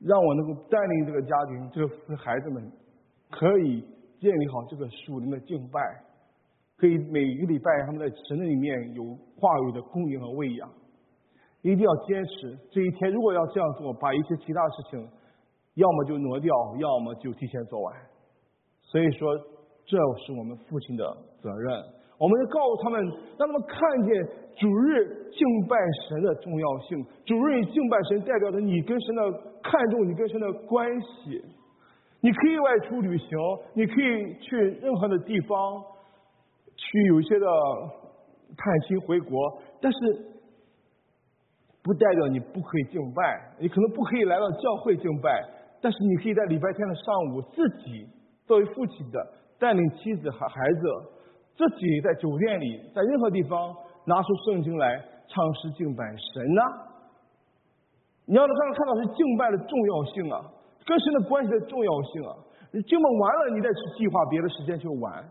[0.00, 2.70] 让我能够带领这个家庭，这个孩子们
[3.30, 3.80] 可以
[4.20, 5.80] 建立好这个属灵的敬拜，
[6.76, 9.02] 可以每一个礼拜他们在神的里面有
[9.38, 10.70] 话语的供应和喂养，
[11.62, 12.58] 一定要坚持。
[12.70, 15.08] 这一天如果要这样做，把一些其他事情
[15.76, 17.96] 要么就挪掉，要么就提前做完。”
[18.90, 19.36] 所以说，
[19.84, 21.04] 这是我们父亲的
[21.42, 21.84] 责任。
[22.18, 23.00] 我们要告诉他们，
[23.38, 25.76] 让他们看见主日敬拜
[26.08, 26.98] 神的重要性。
[27.24, 29.30] 主日敬拜神，代表着你跟神的
[29.62, 31.40] 看重，你跟神的关系。
[32.20, 33.28] 你可以外出旅行，
[33.74, 35.80] 你可以去任何的地方，
[36.74, 37.46] 去有一些的
[38.56, 39.38] 探亲回国，
[39.80, 39.98] 但是
[41.84, 43.54] 不代表你不可以敬拜。
[43.60, 45.44] 你可能不可以来到教会敬拜，
[45.80, 48.08] 但是你可以在礼拜天的上午自己。
[48.48, 49.20] 作为父亲的
[49.58, 50.80] 带领妻子和孩子，
[51.54, 53.76] 自己在酒店里，在任何地方
[54.06, 56.62] 拿出圣经来唱诗敬拜神呢？
[58.24, 60.40] 你要让他们看到是敬拜的重要性啊，
[60.86, 62.32] 跟神的关系的重要性啊。
[62.72, 65.28] 你敬拜完了，你再去计划别的时间去玩。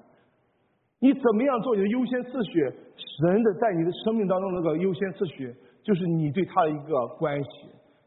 [1.00, 2.62] 你怎么样做你的优先次序？
[2.98, 7.50] 神的在你的生命当中那个优先次序，就是你对他的一个关系，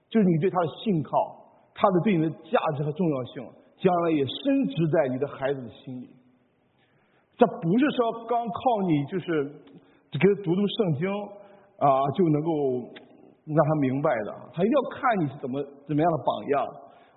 [0.08, 1.36] 就是你对他的信靠。
[1.72, 3.48] 他的对你的价值和重要性，
[3.80, 6.08] 将来也深植在你的孩子的心里。
[7.36, 9.48] 这不是说刚靠你就是
[10.12, 11.08] 给他读读圣经
[11.80, 12.92] 啊就能够
[13.48, 15.56] 让他明白的，他一定要看你是怎么
[15.88, 16.68] 怎么样的榜样。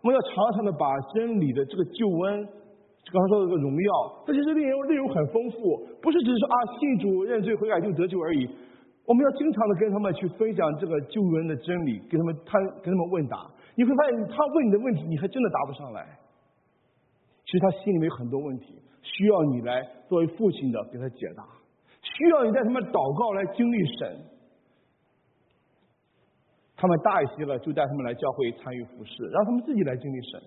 [0.01, 2.43] 我们要常常的把真理的这个救恩，
[3.11, 3.91] 刚才说的这个荣耀，
[4.25, 8.47] 这些内容内容很丰富，不是只是说啊信主认罪悔改就得救而已。
[9.05, 13.45] 我们要经常的跟他们去分享这个救恩的真理，跟他们他跟他们问答，
[13.75, 16.07] 你会发现他问你的问题，你还真的答不上来。
[17.53, 21.45] 其实他心里面有很多问题，需要你来作为父亲的给他解答，
[22.01, 24.25] 需要你带他们祷告来经历神。
[26.75, 30.41] 他们大一些了，就带他们来教会参与服侍，让他们自己来经历神。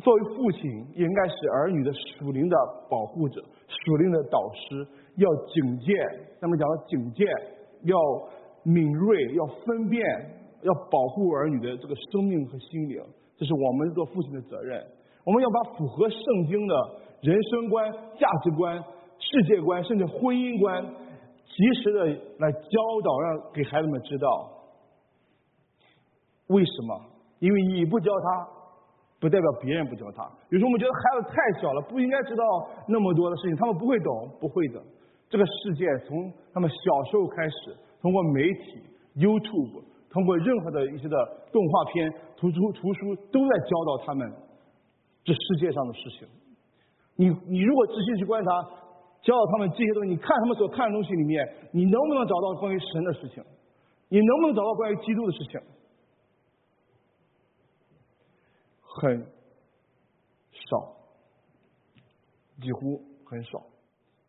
[0.00, 0.62] 作为父亲，
[0.94, 2.56] 应该是儿女的属灵的
[2.88, 4.86] 保护者、属灵的导师，
[5.16, 5.92] 要警戒。
[6.38, 7.26] 咱们讲的警戒。
[7.82, 7.98] 要
[8.62, 10.00] 敏锐，要分辨，
[10.62, 13.02] 要保护儿女的这个生命和心灵，
[13.36, 14.86] 这是我们做父亲的责任。
[15.28, 16.74] 我们要把符合圣经的
[17.20, 18.82] 人生观、价值观、
[19.18, 20.82] 世界观，甚至婚姻观，
[21.44, 22.06] 及时的
[22.38, 24.48] 来教导，让给孩子们知道。
[26.46, 27.04] 为什么？
[27.40, 28.48] 因为你不教他，
[29.20, 30.24] 不代表别人不教他。
[30.48, 32.42] 有时候我们觉得孩子太小了，不应该知道
[32.88, 34.80] 那么多的事情，他们不会懂，不会的。
[35.28, 38.80] 这个世界从他们小时候开始，通过媒体、
[39.14, 41.16] YouTube，通过任何的一些的
[41.52, 44.24] 动画片、图书、图书，都在教导他们
[45.28, 46.26] 这世界上的事情。
[47.16, 48.50] 你你如果仔细去观察，
[49.20, 53.44] 教导他们这些东西，你看他们所看的东西里面，你能不能找到关于神的事情？
[54.08, 55.60] 你能不能找到关于基督的事情？
[58.80, 59.20] 很
[60.70, 60.96] 少，
[62.62, 63.62] 几乎很少。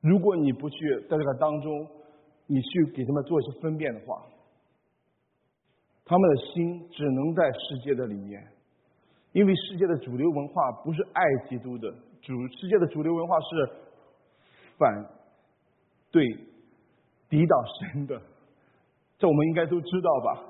[0.01, 0.77] 如果你不去
[1.09, 1.87] 在这个当中，
[2.47, 4.25] 你去给他们做一些分辨的话，
[6.03, 8.45] 他们的心只能在世界的里面，
[9.31, 13.69] 因为世界的主流文化不是爱基督的，主世界的主流文化是
[14.77, 15.05] 反
[16.11, 16.25] 对
[17.29, 17.63] 抵挡
[17.93, 18.19] 神的，
[19.17, 20.45] 这我们应该都知道吧？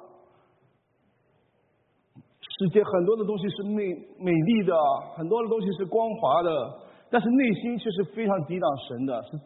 [2.42, 3.84] 世界很多的东西是美
[4.18, 4.74] 美丽的，
[5.16, 6.80] 很多的东西是光滑的。
[7.12, 9.40] 但是内心却是非常抵挡神的，是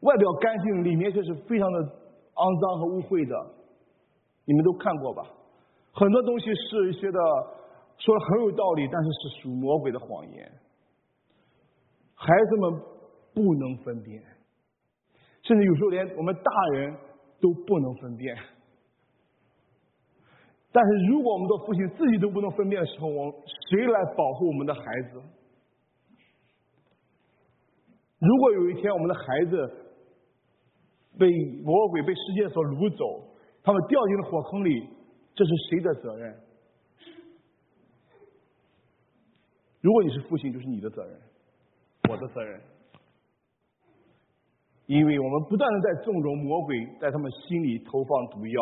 [0.00, 3.34] 外表干净，里面却是非常的肮脏和污秽的。
[4.44, 5.24] 你们都看过吧？
[5.92, 7.18] 很多东西是一些的
[8.06, 10.52] 说的很有道理，但是是属魔鬼的谎言。
[12.14, 12.80] 孩子们
[13.34, 14.22] 不能分辨，
[15.42, 16.96] 甚至有时候连我们大人
[17.40, 18.36] 都不能分辨。
[20.70, 23.32] 但是如果我们的父亲自己都不能分辨的时候，我
[23.70, 25.20] 谁来保护我们的孩子？
[28.20, 29.68] 如果有一天我们的孩子
[31.18, 31.26] 被
[31.64, 34.88] 魔鬼、被世界所掳走，他们掉进了火坑里，
[35.34, 36.45] 这是谁的责任？
[39.86, 41.16] 如果你是父亲，就是你的责任，
[42.10, 42.60] 我的责任，
[44.86, 48.60] 因为我们不断的在纵容魔鬼在他们心里投放毒药，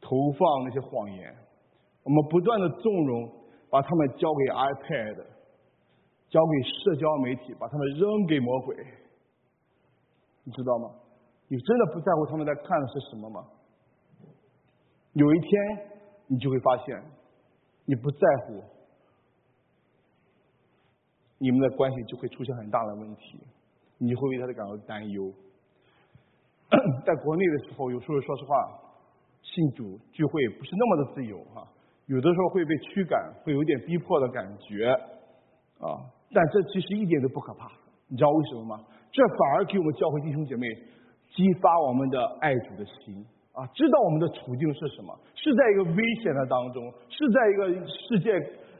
[0.00, 1.36] 投放那些谎言，
[2.02, 3.30] 我们不断的纵容，
[3.68, 5.26] 把他们交给 iPad。
[6.30, 8.76] 交给社交媒体，把他们扔给魔鬼，
[10.44, 10.88] 你知道吗？
[11.48, 13.44] 你真的不在乎他们在看的是什么吗？
[15.12, 15.50] 有一天，
[16.28, 17.02] 你就会发现，
[17.84, 18.62] 你不在乎，
[21.42, 23.40] 你们的关系就会出现很大的问题，
[23.96, 25.32] 你会为他的感到担忧。
[27.04, 28.54] 在国内的时候，有时候说实话，
[29.42, 31.66] 信主聚会不是那么的自由哈，
[32.06, 34.92] 有的时候会被驱赶，会有点逼迫的感觉
[35.80, 35.96] 啊。
[36.30, 37.72] 但这其实一点都不可怕，
[38.06, 38.84] 你知道为什么吗？
[39.10, 40.68] 这反而给我们教会弟兄姐妹
[41.34, 43.66] 激发我们的爱主的心啊！
[43.74, 48.30] 知道我们的处境是什么，是在一个危险的当中，是在一个世界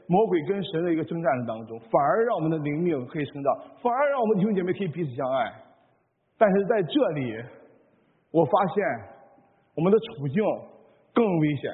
[0.07, 5.53] 魔鬼跟神的一个征战当中，反而让我们的灵命可以成长，反而让我们弟兄姐妹可以彼此相爱。
[6.37, 7.35] 但是在这里，
[8.31, 8.83] 我发现
[9.75, 10.43] 我们的处境
[11.13, 11.71] 更危险，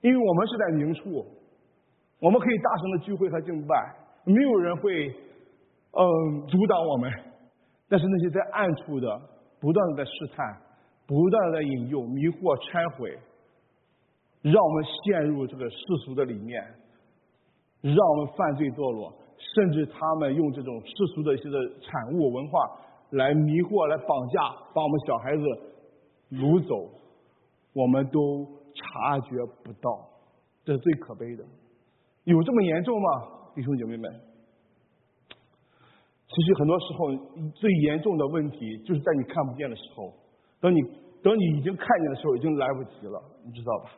[0.00, 1.26] 因为我们是在明处，
[2.20, 3.94] 我们可以大声的聚会和敬拜。
[4.24, 5.08] 没有人会，
[5.92, 7.10] 嗯，阻挡我们。
[7.88, 9.20] 但是那些在暗处的，
[9.58, 10.56] 不断的在试探，
[11.06, 13.18] 不断的在引诱、迷惑、拆毁，
[14.42, 16.62] 让我们陷入这个世俗的里面，
[17.82, 22.58] 让我们犯罪堕落，甚至他们用这种世俗的一些的产物文化
[23.10, 24.42] 来迷惑、来绑架，
[24.74, 25.42] 把我们小孩子
[26.32, 26.90] 掳走，
[27.72, 29.30] 我们都察觉
[29.62, 29.88] 不到，
[30.64, 31.44] 这是最可悲的。
[32.24, 33.08] 有这么严重吗？
[33.54, 34.12] 弟兄姐妹们，
[36.28, 40.12] 其实很多时候最严重的问题就是在你看不见的时候，
[40.60, 40.82] 等你
[41.22, 43.90] 等你已经看见的时候，已经来不及了，你知道吧？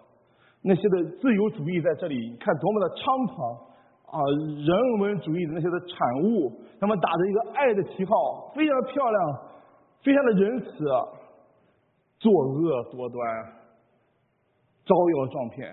[0.63, 3.70] 那些的自由主义在这里，看多么的猖狂
[4.11, 4.19] 啊！
[4.67, 9.39] 人文主义的那些的产物，他们打着一个爱的旗号，非常的漂亮，
[10.03, 10.69] 非常的仁慈，
[12.19, 13.21] 作恶多端，
[14.85, 15.73] 招摇撞骗，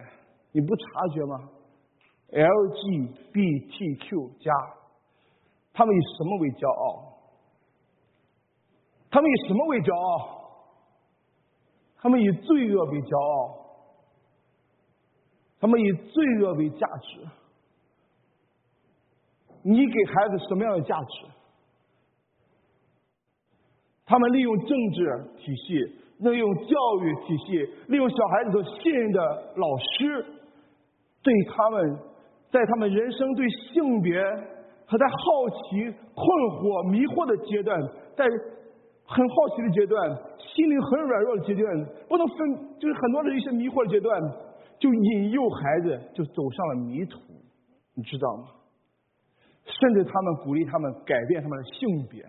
[0.51, 1.49] 你不察觉吗
[2.29, 4.07] ？LGBTQ
[4.39, 4.51] 加，
[5.73, 7.17] 他们以什么为骄傲？
[9.09, 10.37] 他们以什么为骄傲？
[11.99, 13.65] 他们以罪恶为骄傲，
[15.59, 17.27] 他们以罪恶为价值。
[19.67, 21.25] 你给孩子什么样的价值？
[24.05, 25.77] 他们利用政治体系，
[26.19, 27.57] 利用教育体系，
[27.87, 29.21] 利用小孩子所信任的
[29.57, 30.25] 老师，
[31.21, 31.99] 对他们
[32.49, 34.17] 在他们人生对性别
[34.85, 35.83] 还在好奇、
[36.15, 37.77] 困惑、迷惑的阶段，
[38.15, 38.25] 在。
[39.09, 39.95] 很好奇的阶段，
[40.37, 41.65] 心灵很软弱的阶段，
[42.09, 42.37] 不能分，
[42.77, 44.21] 就是很多的一些迷惑的阶段，
[44.77, 47.17] 就引诱孩子就走上了迷途，
[47.95, 48.47] 你知道吗？
[49.67, 52.25] 甚至他们鼓励他们改变他们的性别，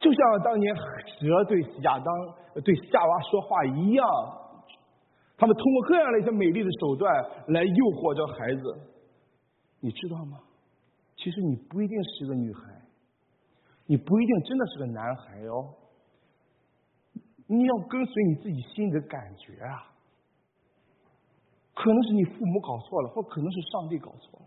[0.00, 2.06] 就像当年蛇对亚当、
[2.62, 4.06] 对夏娃说话一样，
[5.36, 7.12] 他们通过各样的一些美丽的手段
[7.48, 8.62] 来诱惑这孩子，
[9.80, 10.40] 你知道吗？
[11.16, 12.82] 其实你不一定是个女孩。
[13.86, 15.74] 你不一定真的是个男孩哦，
[17.46, 19.92] 你要跟随你自己心里的感觉啊。
[21.74, 24.46] 可能是你父母搞错了，或可能是上帝搞错了，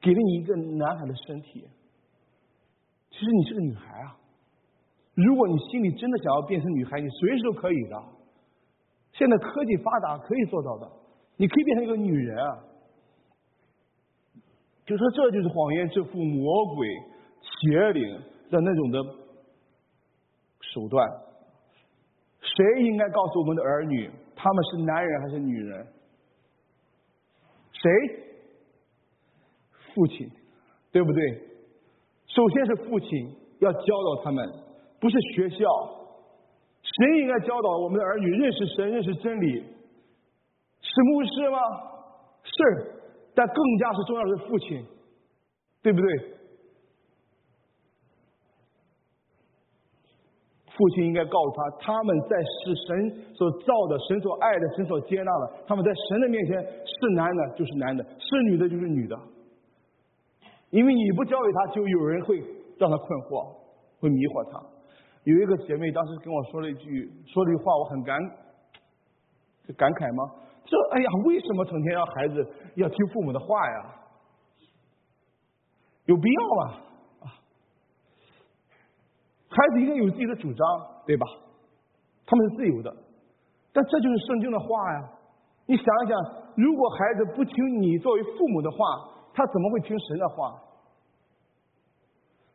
[0.00, 1.68] 给了你一个男孩的身体，
[3.10, 4.16] 其实你是个女孩啊。
[5.14, 8.02] 如果你心里真的想要变成女孩，你随时都可以的。
[9.12, 10.90] 现在科技发达，可以做到的。
[11.36, 12.64] 你可以变成一个女人啊。
[14.86, 16.88] 就说这就是谎言之父魔鬼。
[17.40, 19.02] 邪灵的那种的
[20.60, 21.08] 手段，
[22.40, 24.10] 谁应该告诉我们的儿女，
[24.40, 25.86] 他们是男人还是女人？
[27.72, 27.90] 谁？
[29.92, 30.30] 父亲，
[30.92, 31.42] 对不对？
[32.26, 33.08] 首先是父亲
[33.58, 34.48] 要教导他们，
[35.00, 35.66] 不是学校。
[36.82, 39.64] 谁应该教导我们的儿女认识神、认识真理？
[40.80, 41.58] 是牧师吗？
[42.44, 42.92] 是，
[43.34, 44.86] 但更加是重要的是父亲，
[45.82, 46.37] 对不对？
[50.78, 55.52] 父亲应该告诉他，他们在是神所造的、神所爱的、神所接纳的。
[55.66, 59.18] 他们在神的面前是男的就是男的，是女的就是女的。
[60.70, 62.38] 因为你不教育他，就有人会
[62.78, 63.56] 让他困惑，
[63.98, 64.62] 会迷惑他。
[65.24, 68.16] 有一个姐妹当时跟我说了一句，说了一句话，我很感
[69.76, 70.32] 感慨吗？
[70.64, 73.94] 说哎呀，为什么成天让孩子要听父母的话呀？
[76.04, 76.87] 有必要吗？
[79.48, 80.66] 孩子应该有自己的主张，
[81.06, 81.26] 对吧？
[82.26, 82.94] 他们是自由的，
[83.72, 85.08] 但这就是圣经的话呀。
[85.66, 86.18] 你想一想，
[86.56, 88.76] 如果孩子不听你作为父母的话，
[89.32, 90.54] 他怎么会听神的话？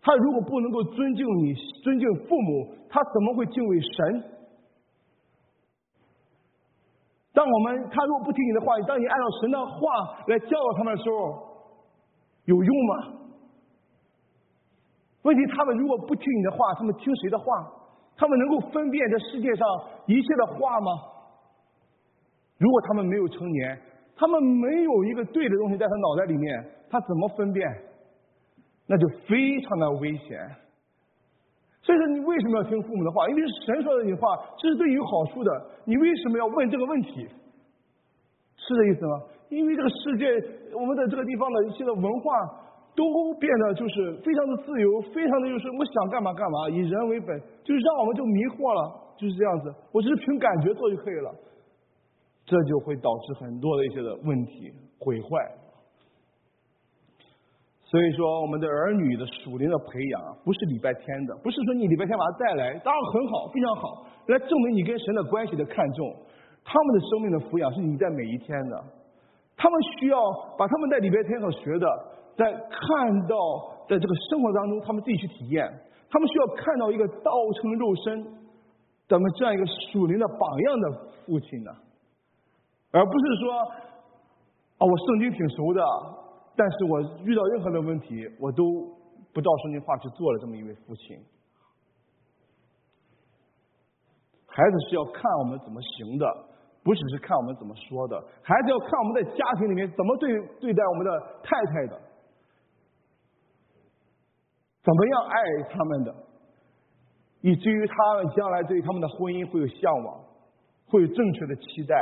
[0.01, 4.23] 他如果不能够尊敬你、尊敬父母，他怎么会敬畏神？
[7.33, 9.81] 当我们他如果不听你的话，当你按照神的话
[10.27, 11.15] 来教导他们的时候，
[12.45, 13.22] 有用吗？
[15.23, 17.45] 问题，他们如果不听你的话，他们听谁的话？
[18.15, 19.67] 他们能够分辨这世界上
[20.05, 20.91] 一切的话吗？
[22.59, 23.81] 如果他们没有成年，
[24.15, 27.67] 他们没有一个对的东西在他脑袋里面，他怎么分辨？
[28.85, 30.37] 那就非常的危险。
[31.81, 33.27] 所以说，你为什么要听父母的话？
[33.29, 35.51] 因为是神说的你话，这是对你有好处的。
[35.85, 37.27] 你为什么要问这个问题？
[38.57, 39.21] 是这意思吗？
[39.49, 42.31] 因为这个世界，我们的这个地方的一些的文化。
[42.95, 49.73] 都变得就是非常的自由，非常的就是我想干嘛干嘛，以人为本，就是让我们就迷惑了，就是这样子。
[49.91, 51.33] 我只是凭感觉做就可以了，
[52.45, 55.27] 这就会导致很多的一些的问题毁坏。
[57.81, 66.15] 所以说，我们的儿女的属灵的培养不是礼拜天的，不是说你礼拜天把他带来，当然很好，非常好，来证明你跟神的关系的看重。
[66.63, 68.83] 他们的生命的抚养是你在每一天的，
[69.57, 70.17] 他们需要
[70.57, 71.87] 把他们在礼拜天所学的。
[72.35, 73.35] 在看到，
[73.87, 75.67] 在这个生活当中，他们自己去体验，
[76.09, 77.31] 他们需要看到一个道
[77.61, 78.23] 成肉身，
[79.07, 80.91] 咱们这样一个属灵的榜样的
[81.25, 81.71] 父亲呢，
[82.91, 83.53] 而不是说，
[84.77, 85.83] 啊，我圣经挺熟的，
[86.55, 88.63] 但是我遇到任何的问题，我都
[89.33, 91.17] 不照圣经话去做了这么一位父亲。
[94.47, 96.25] 孩子是要看我们怎么行的，
[96.83, 100.29] 不只是看我们怎么说的，孩子要看我们在家庭里面怎么对
[100.59, 101.99] 对待我们的太太的。
[104.83, 106.15] 怎么样爱他们的，
[107.41, 110.23] 以至于他们将来对他们的婚姻会有向往。
[110.85, 111.95] 会有正确的期待，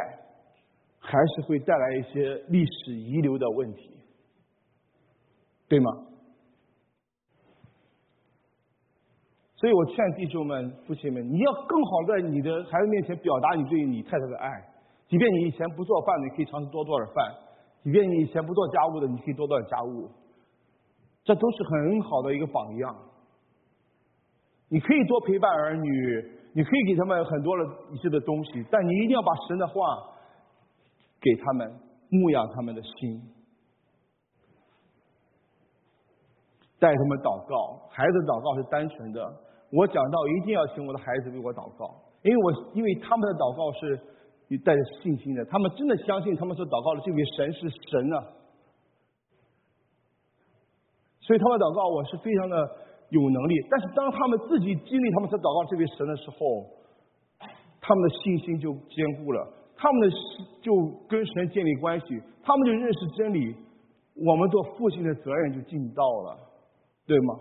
[1.00, 3.90] 还是会带来一些历史遗留的问题，
[5.70, 5.92] 对吗？
[9.56, 14.50] 所以我劝弟兄们、父亲们，你要更好在你的孩子面前表达你对你太太的爱。
[15.08, 17.32] 即便你以前不做饭的，你可以尝试多做点饭；
[17.84, 20.10] 即便你以前不做家务的，你可以多做点家务。
[21.24, 22.96] 这都是很好的一个榜样。
[24.70, 29.74] 你可以多陪伴儿女，你可以给他们很多的一些的东西，但你一定要把神的话
[31.20, 33.22] 给他们，牧养他们的心，
[36.80, 37.88] 带他们祷告。
[37.90, 39.22] 孩子祷告是单纯的。
[39.72, 41.94] 我讲到一定要请我的孩子为我祷告，
[42.24, 48.18] 因为我因为他们的祷告是带着信心的，他们真的相信他们所祷告的这位神是神啊，
[51.32, 52.60] 所以他们祷告我是非常的
[53.08, 53.56] 有能力。
[53.72, 56.68] 但是当他们自己经历他们所祷告这位神的时候，
[57.80, 59.40] 他们的信心就坚固了，
[59.78, 60.08] 他们的
[60.60, 60.76] 就
[61.08, 63.56] 跟神建立关系，他们就认识真理，
[64.14, 66.38] 我们做父亲的责任就尽到了，
[67.08, 67.40] 对吗？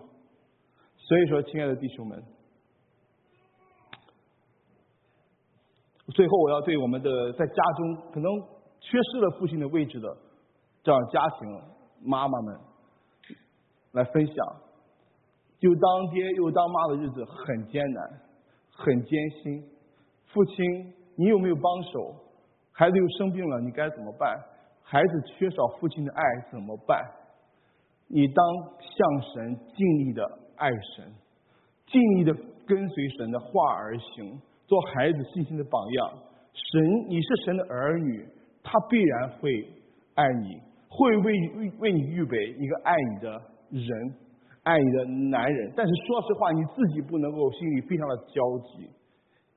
[0.95, 2.23] 所以说，亲爱的弟兄们，
[6.15, 8.31] 最后我要对我们的在家中可能
[8.79, 10.17] 缺失了父亲的位置的
[10.85, 11.61] 这样家庭
[12.05, 12.70] 妈妈们
[13.93, 14.35] 来分享，
[15.61, 18.21] 又当爹又当妈的日子很艰难，
[18.71, 19.65] 很艰辛。
[20.27, 22.15] 父亲，你有没有帮手？
[22.73, 24.39] 孩子又生病了，你该怎么办？
[24.83, 27.03] 孩子缺少父亲的爱怎么办？
[28.09, 28.45] 你当
[28.81, 30.39] 向神尽力的。
[30.61, 31.11] 爱神，
[31.87, 32.35] 尽力的
[32.67, 36.13] 跟随神的话而行，做孩子信心的榜样。
[36.53, 38.29] 神，你是神的儿女，
[38.63, 39.67] 他必然会
[40.17, 40.61] 爱你，
[40.91, 41.33] 会为
[41.79, 44.15] 为你预备一个爱你的人，
[44.63, 45.73] 爱你的男人。
[45.77, 48.91] 但是说实话，你自己不能够心里非常的焦急，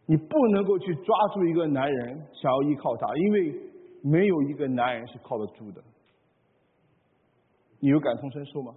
[0.06, 3.56] 你不能够去抓住一个男人想要依靠他，因为
[4.02, 5.84] 没有一个男人是靠得住的。
[7.80, 8.74] 你有感同身受吗？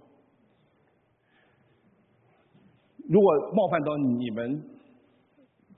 [3.09, 4.61] 如果冒犯到你们，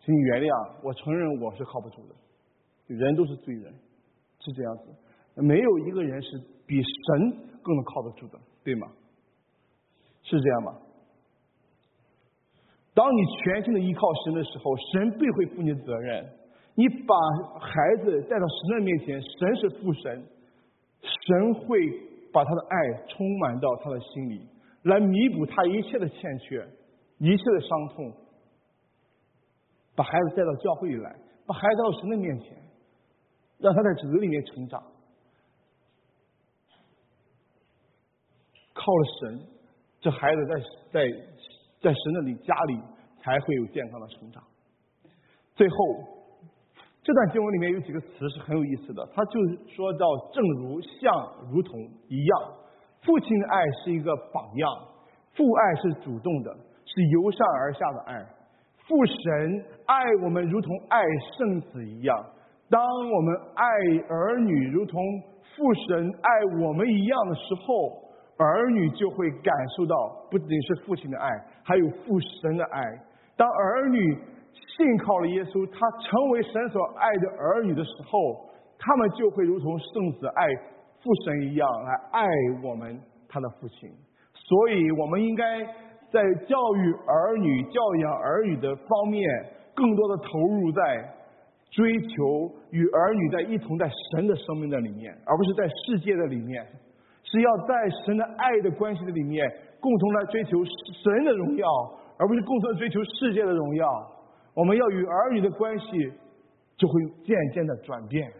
[0.03, 0.71] 请你原谅。
[0.83, 2.15] 我承认我是靠不住的，
[2.87, 3.71] 人都是罪人，
[4.39, 4.85] 是这样子。
[5.35, 7.31] 没有一个人是比神
[7.61, 8.87] 更能靠得住的，对吗？
[10.37, 10.77] 是这样吗？
[12.93, 16.29] 当你全心的依靠神的时候，神必会负你的责任。
[16.75, 17.15] 你把
[17.59, 20.23] 孩子带到神的面前，神是父神，
[21.01, 21.79] 神会
[22.31, 24.47] 把他的爱充满到他的心里，
[24.83, 26.67] 来弥补他一切的欠缺。
[27.17, 28.13] 一切的伤痛，
[29.93, 31.13] 把孩子带到教会里来，
[31.45, 32.57] 把孩子带到神的面前，
[33.57, 34.81] 让他在主里面成长。
[38.73, 39.41] 靠了神，
[39.99, 40.55] 这孩子在
[40.91, 41.09] 在
[41.81, 42.79] 在神的里家里
[43.21, 44.43] 才会有健康的成长。
[45.55, 45.75] 最后，
[47.03, 52.53] 这段经文里面有几个词是很有意思的，他就是说到，正如像如同一样，
[53.01, 54.69] 父亲的爱是一个榜样，
[55.35, 56.55] 父爱是主动的。
[56.91, 58.25] 是由上而下的爱，
[58.87, 61.03] 父神爱我们如同爱
[61.37, 62.17] 圣子一样。
[62.67, 63.63] 当我们爱
[64.09, 64.99] 儿女如同
[65.55, 68.08] 父神爱我们一样的时候，
[68.39, 69.95] 儿女就会感受到
[70.31, 71.29] 不仅是父亲的爱，
[71.63, 72.81] 还有父神的爱。
[73.37, 73.99] 当儿女
[74.53, 80.47] 信靠了耶稣，他成为神所爱的儿女的时候，他们就会如同圣子爱
[81.03, 82.27] 父神一样来爱
[82.63, 83.89] 我们他的父亲。
[84.33, 85.67] 所以，我们应该。
[86.11, 89.21] 在教育儿女、教养儿女的方面，
[89.75, 90.81] 更多的投入在
[91.69, 96.65] 追求与儿女在一同在神的生命的里面，而不是在世界的里面，
[97.31, 97.73] 是要在
[98.05, 99.45] 神的爱的关系的里面，
[99.79, 101.67] 共同来追求神的荣耀，
[102.17, 103.87] 而不是共同追求世界的荣耀。
[104.55, 105.85] 我们要与儿女的关系
[106.75, 108.31] 就会渐渐的转变，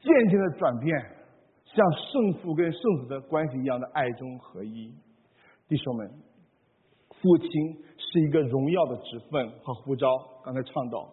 [0.00, 0.98] 渐渐的转变，
[1.64, 4.94] 像圣父跟圣子的关系一样的爱中合一，
[5.68, 6.10] 弟兄们。
[7.20, 7.48] 父亲
[7.96, 10.08] 是一个荣耀的职分和呼召。
[10.44, 11.08] 刚才唱到，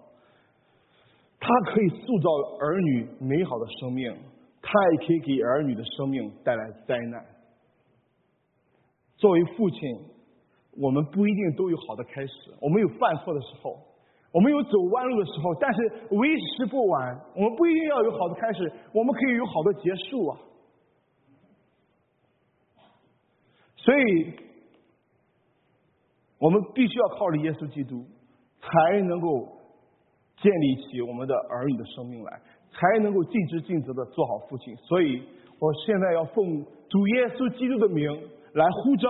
[1.40, 2.30] 他可以塑造
[2.60, 4.12] 儿女美好的生命，
[4.62, 7.26] 他也可以给儿女的生命带来灾难。
[9.18, 9.80] 作为父亲，
[10.78, 13.78] 我们不一定都有好的开始，我们有犯错的时候，
[14.32, 15.82] 我们有走弯路的时候，但是
[16.12, 17.20] 为时不晚。
[17.36, 20.40] 我们不一定要有好的开始，我们可以有好的结束啊。
[23.76, 24.34] 所以。
[26.42, 28.02] 我们必须要靠着耶稣基督，
[28.62, 29.60] 才能够
[30.38, 32.42] 建立起我们的儿女的生命来，
[32.80, 34.74] 才能够尽职尽责的做好父亲。
[34.78, 35.22] 所以，
[35.60, 38.10] 我现在要奉主耶稣基督的名
[38.54, 39.10] 来呼召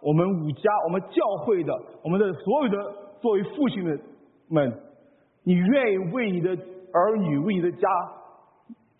[0.00, 3.98] 我们五家、我们教会的、我们的所有的作为父亲的
[4.48, 4.72] 们，
[5.42, 7.88] 你愿意为你的儿女，为你的家，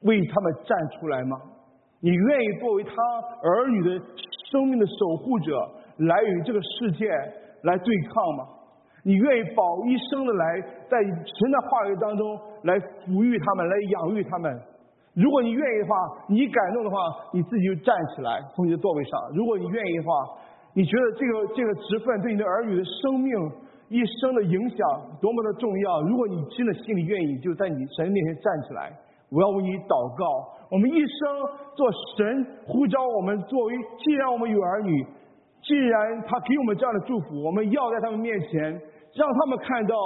[0.02, 1.40] 为他们站出来吗？
[2.00, 2.92] 你愿意作为他
[3.42, 4.04] 儿女的
[4.50, 7.08] 生命的守护者，来与这个世界
[7.62, 8.44] 来对抗吗？
[9.02, 14.60] 你愿意保一生的来在神的话语当中来抚育他们，来养育他们？
[15.14, 15.94] 如果你愿意的话，
[16.28, 16.96] 你感动的话，
[17.32, 19.12] 你自己就站起来从你的座位上。
[19.34, 20.12] 如果你愿意的话，
[20.72, 23.34] 你觉得这个这个职分对你的儿女的生命
[23.88, 24.78] 一生的影响
[25.20, 26.02] 多么的重要？
[26.02, 28.92] 如果你真的心里愿意，就在你神面前站起来，
[29.30, 30.56] 我要为你祷告。
[30.70, 31.26] 我们一生
[31.74, 35.04] 做神呼召我们作为，既然我们有儿女，
[35.60, 38.62] 既然他给我们这样的祝福，我们要在他们面前
[39.18, 39.96] 让他们看到，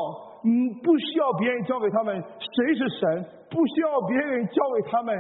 [0.45, 5.17] 嗯，不需要别人教给他们谁是神，不需要别人教给他们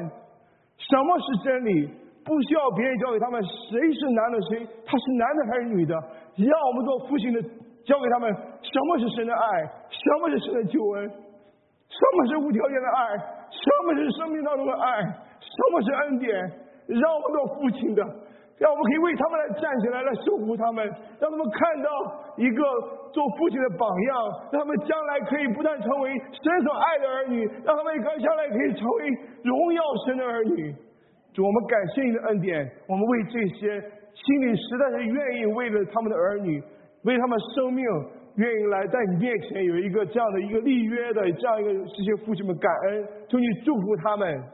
[0.76, 2.04] 什么是真理。
[2.24, 5.94] 不需要别人教给他们谁是男的，谁他是男的还是女的，
[6.40, 7.42] 让我们做父亲的
[7.84, 13.18] 教给他们什么是神的爱，什么是神的救恩，什么是无条件的爱，
[13.52, 15.02] 什么是生命当中的爱，
[15.38, 16.34] 什么是恩典，
[16.88, 18.02] 让我们做父亲的，
[18.58, 20.86] 让我们可以为他们来站起来，来守护他们，
[21.18, 21.90] 让他们看到
[22.36, 22.62] 一个
[23.12, 24.14] 做父亲的榜样，
[24.52, 29.08] 让他们将来可以不但成为神所爱的儿女，让他们将来可以成为
[29.42, 30.74] 荣耀神的儿女。
[31.34, 33.80] 主，我们感谢你的恩典，我们为这些
[34.14, 36.62] 心里实在是愿意为了他们的儿女，
[37.02, 37.84] 为他们生命，
[38.36, 44.44] 愿意来在你面前有一个这样的一个立约的这样一个这些父亲们感恩，求你祝福他们，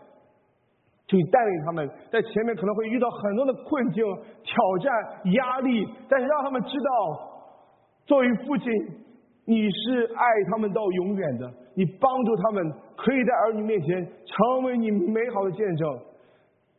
[1.10, 4.04] 去带领他们，在前面可能会遇到很多的困境、
[4.44, 4.92] 挑战、
[5.32, 7.18] 压力，但是让他们知道，
[8.06, 8.72] 作为父亲，
[9.44, 15.98] 你是爱他们到永远的，你帮助他们可以在儿女面前成为你美好的见证。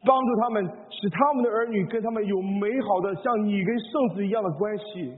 [0.05, 5.13] 帮助他们，使他们的儿女跟他们有美好的像你跟圣子一样的关系，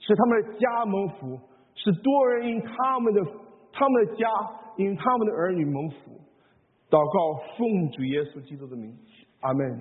[0.00, 1.38] 使他们的家蒙福，
[1.76, 3.22] 使多人因他们的
[3.72, 4.28] 他们的家
[4.76, 6.17] 因他们的儿女蒙福。
[6.90, 8.96] 祷告，奉主耶稣基督的名，
[9.40, 9.76] 阿门。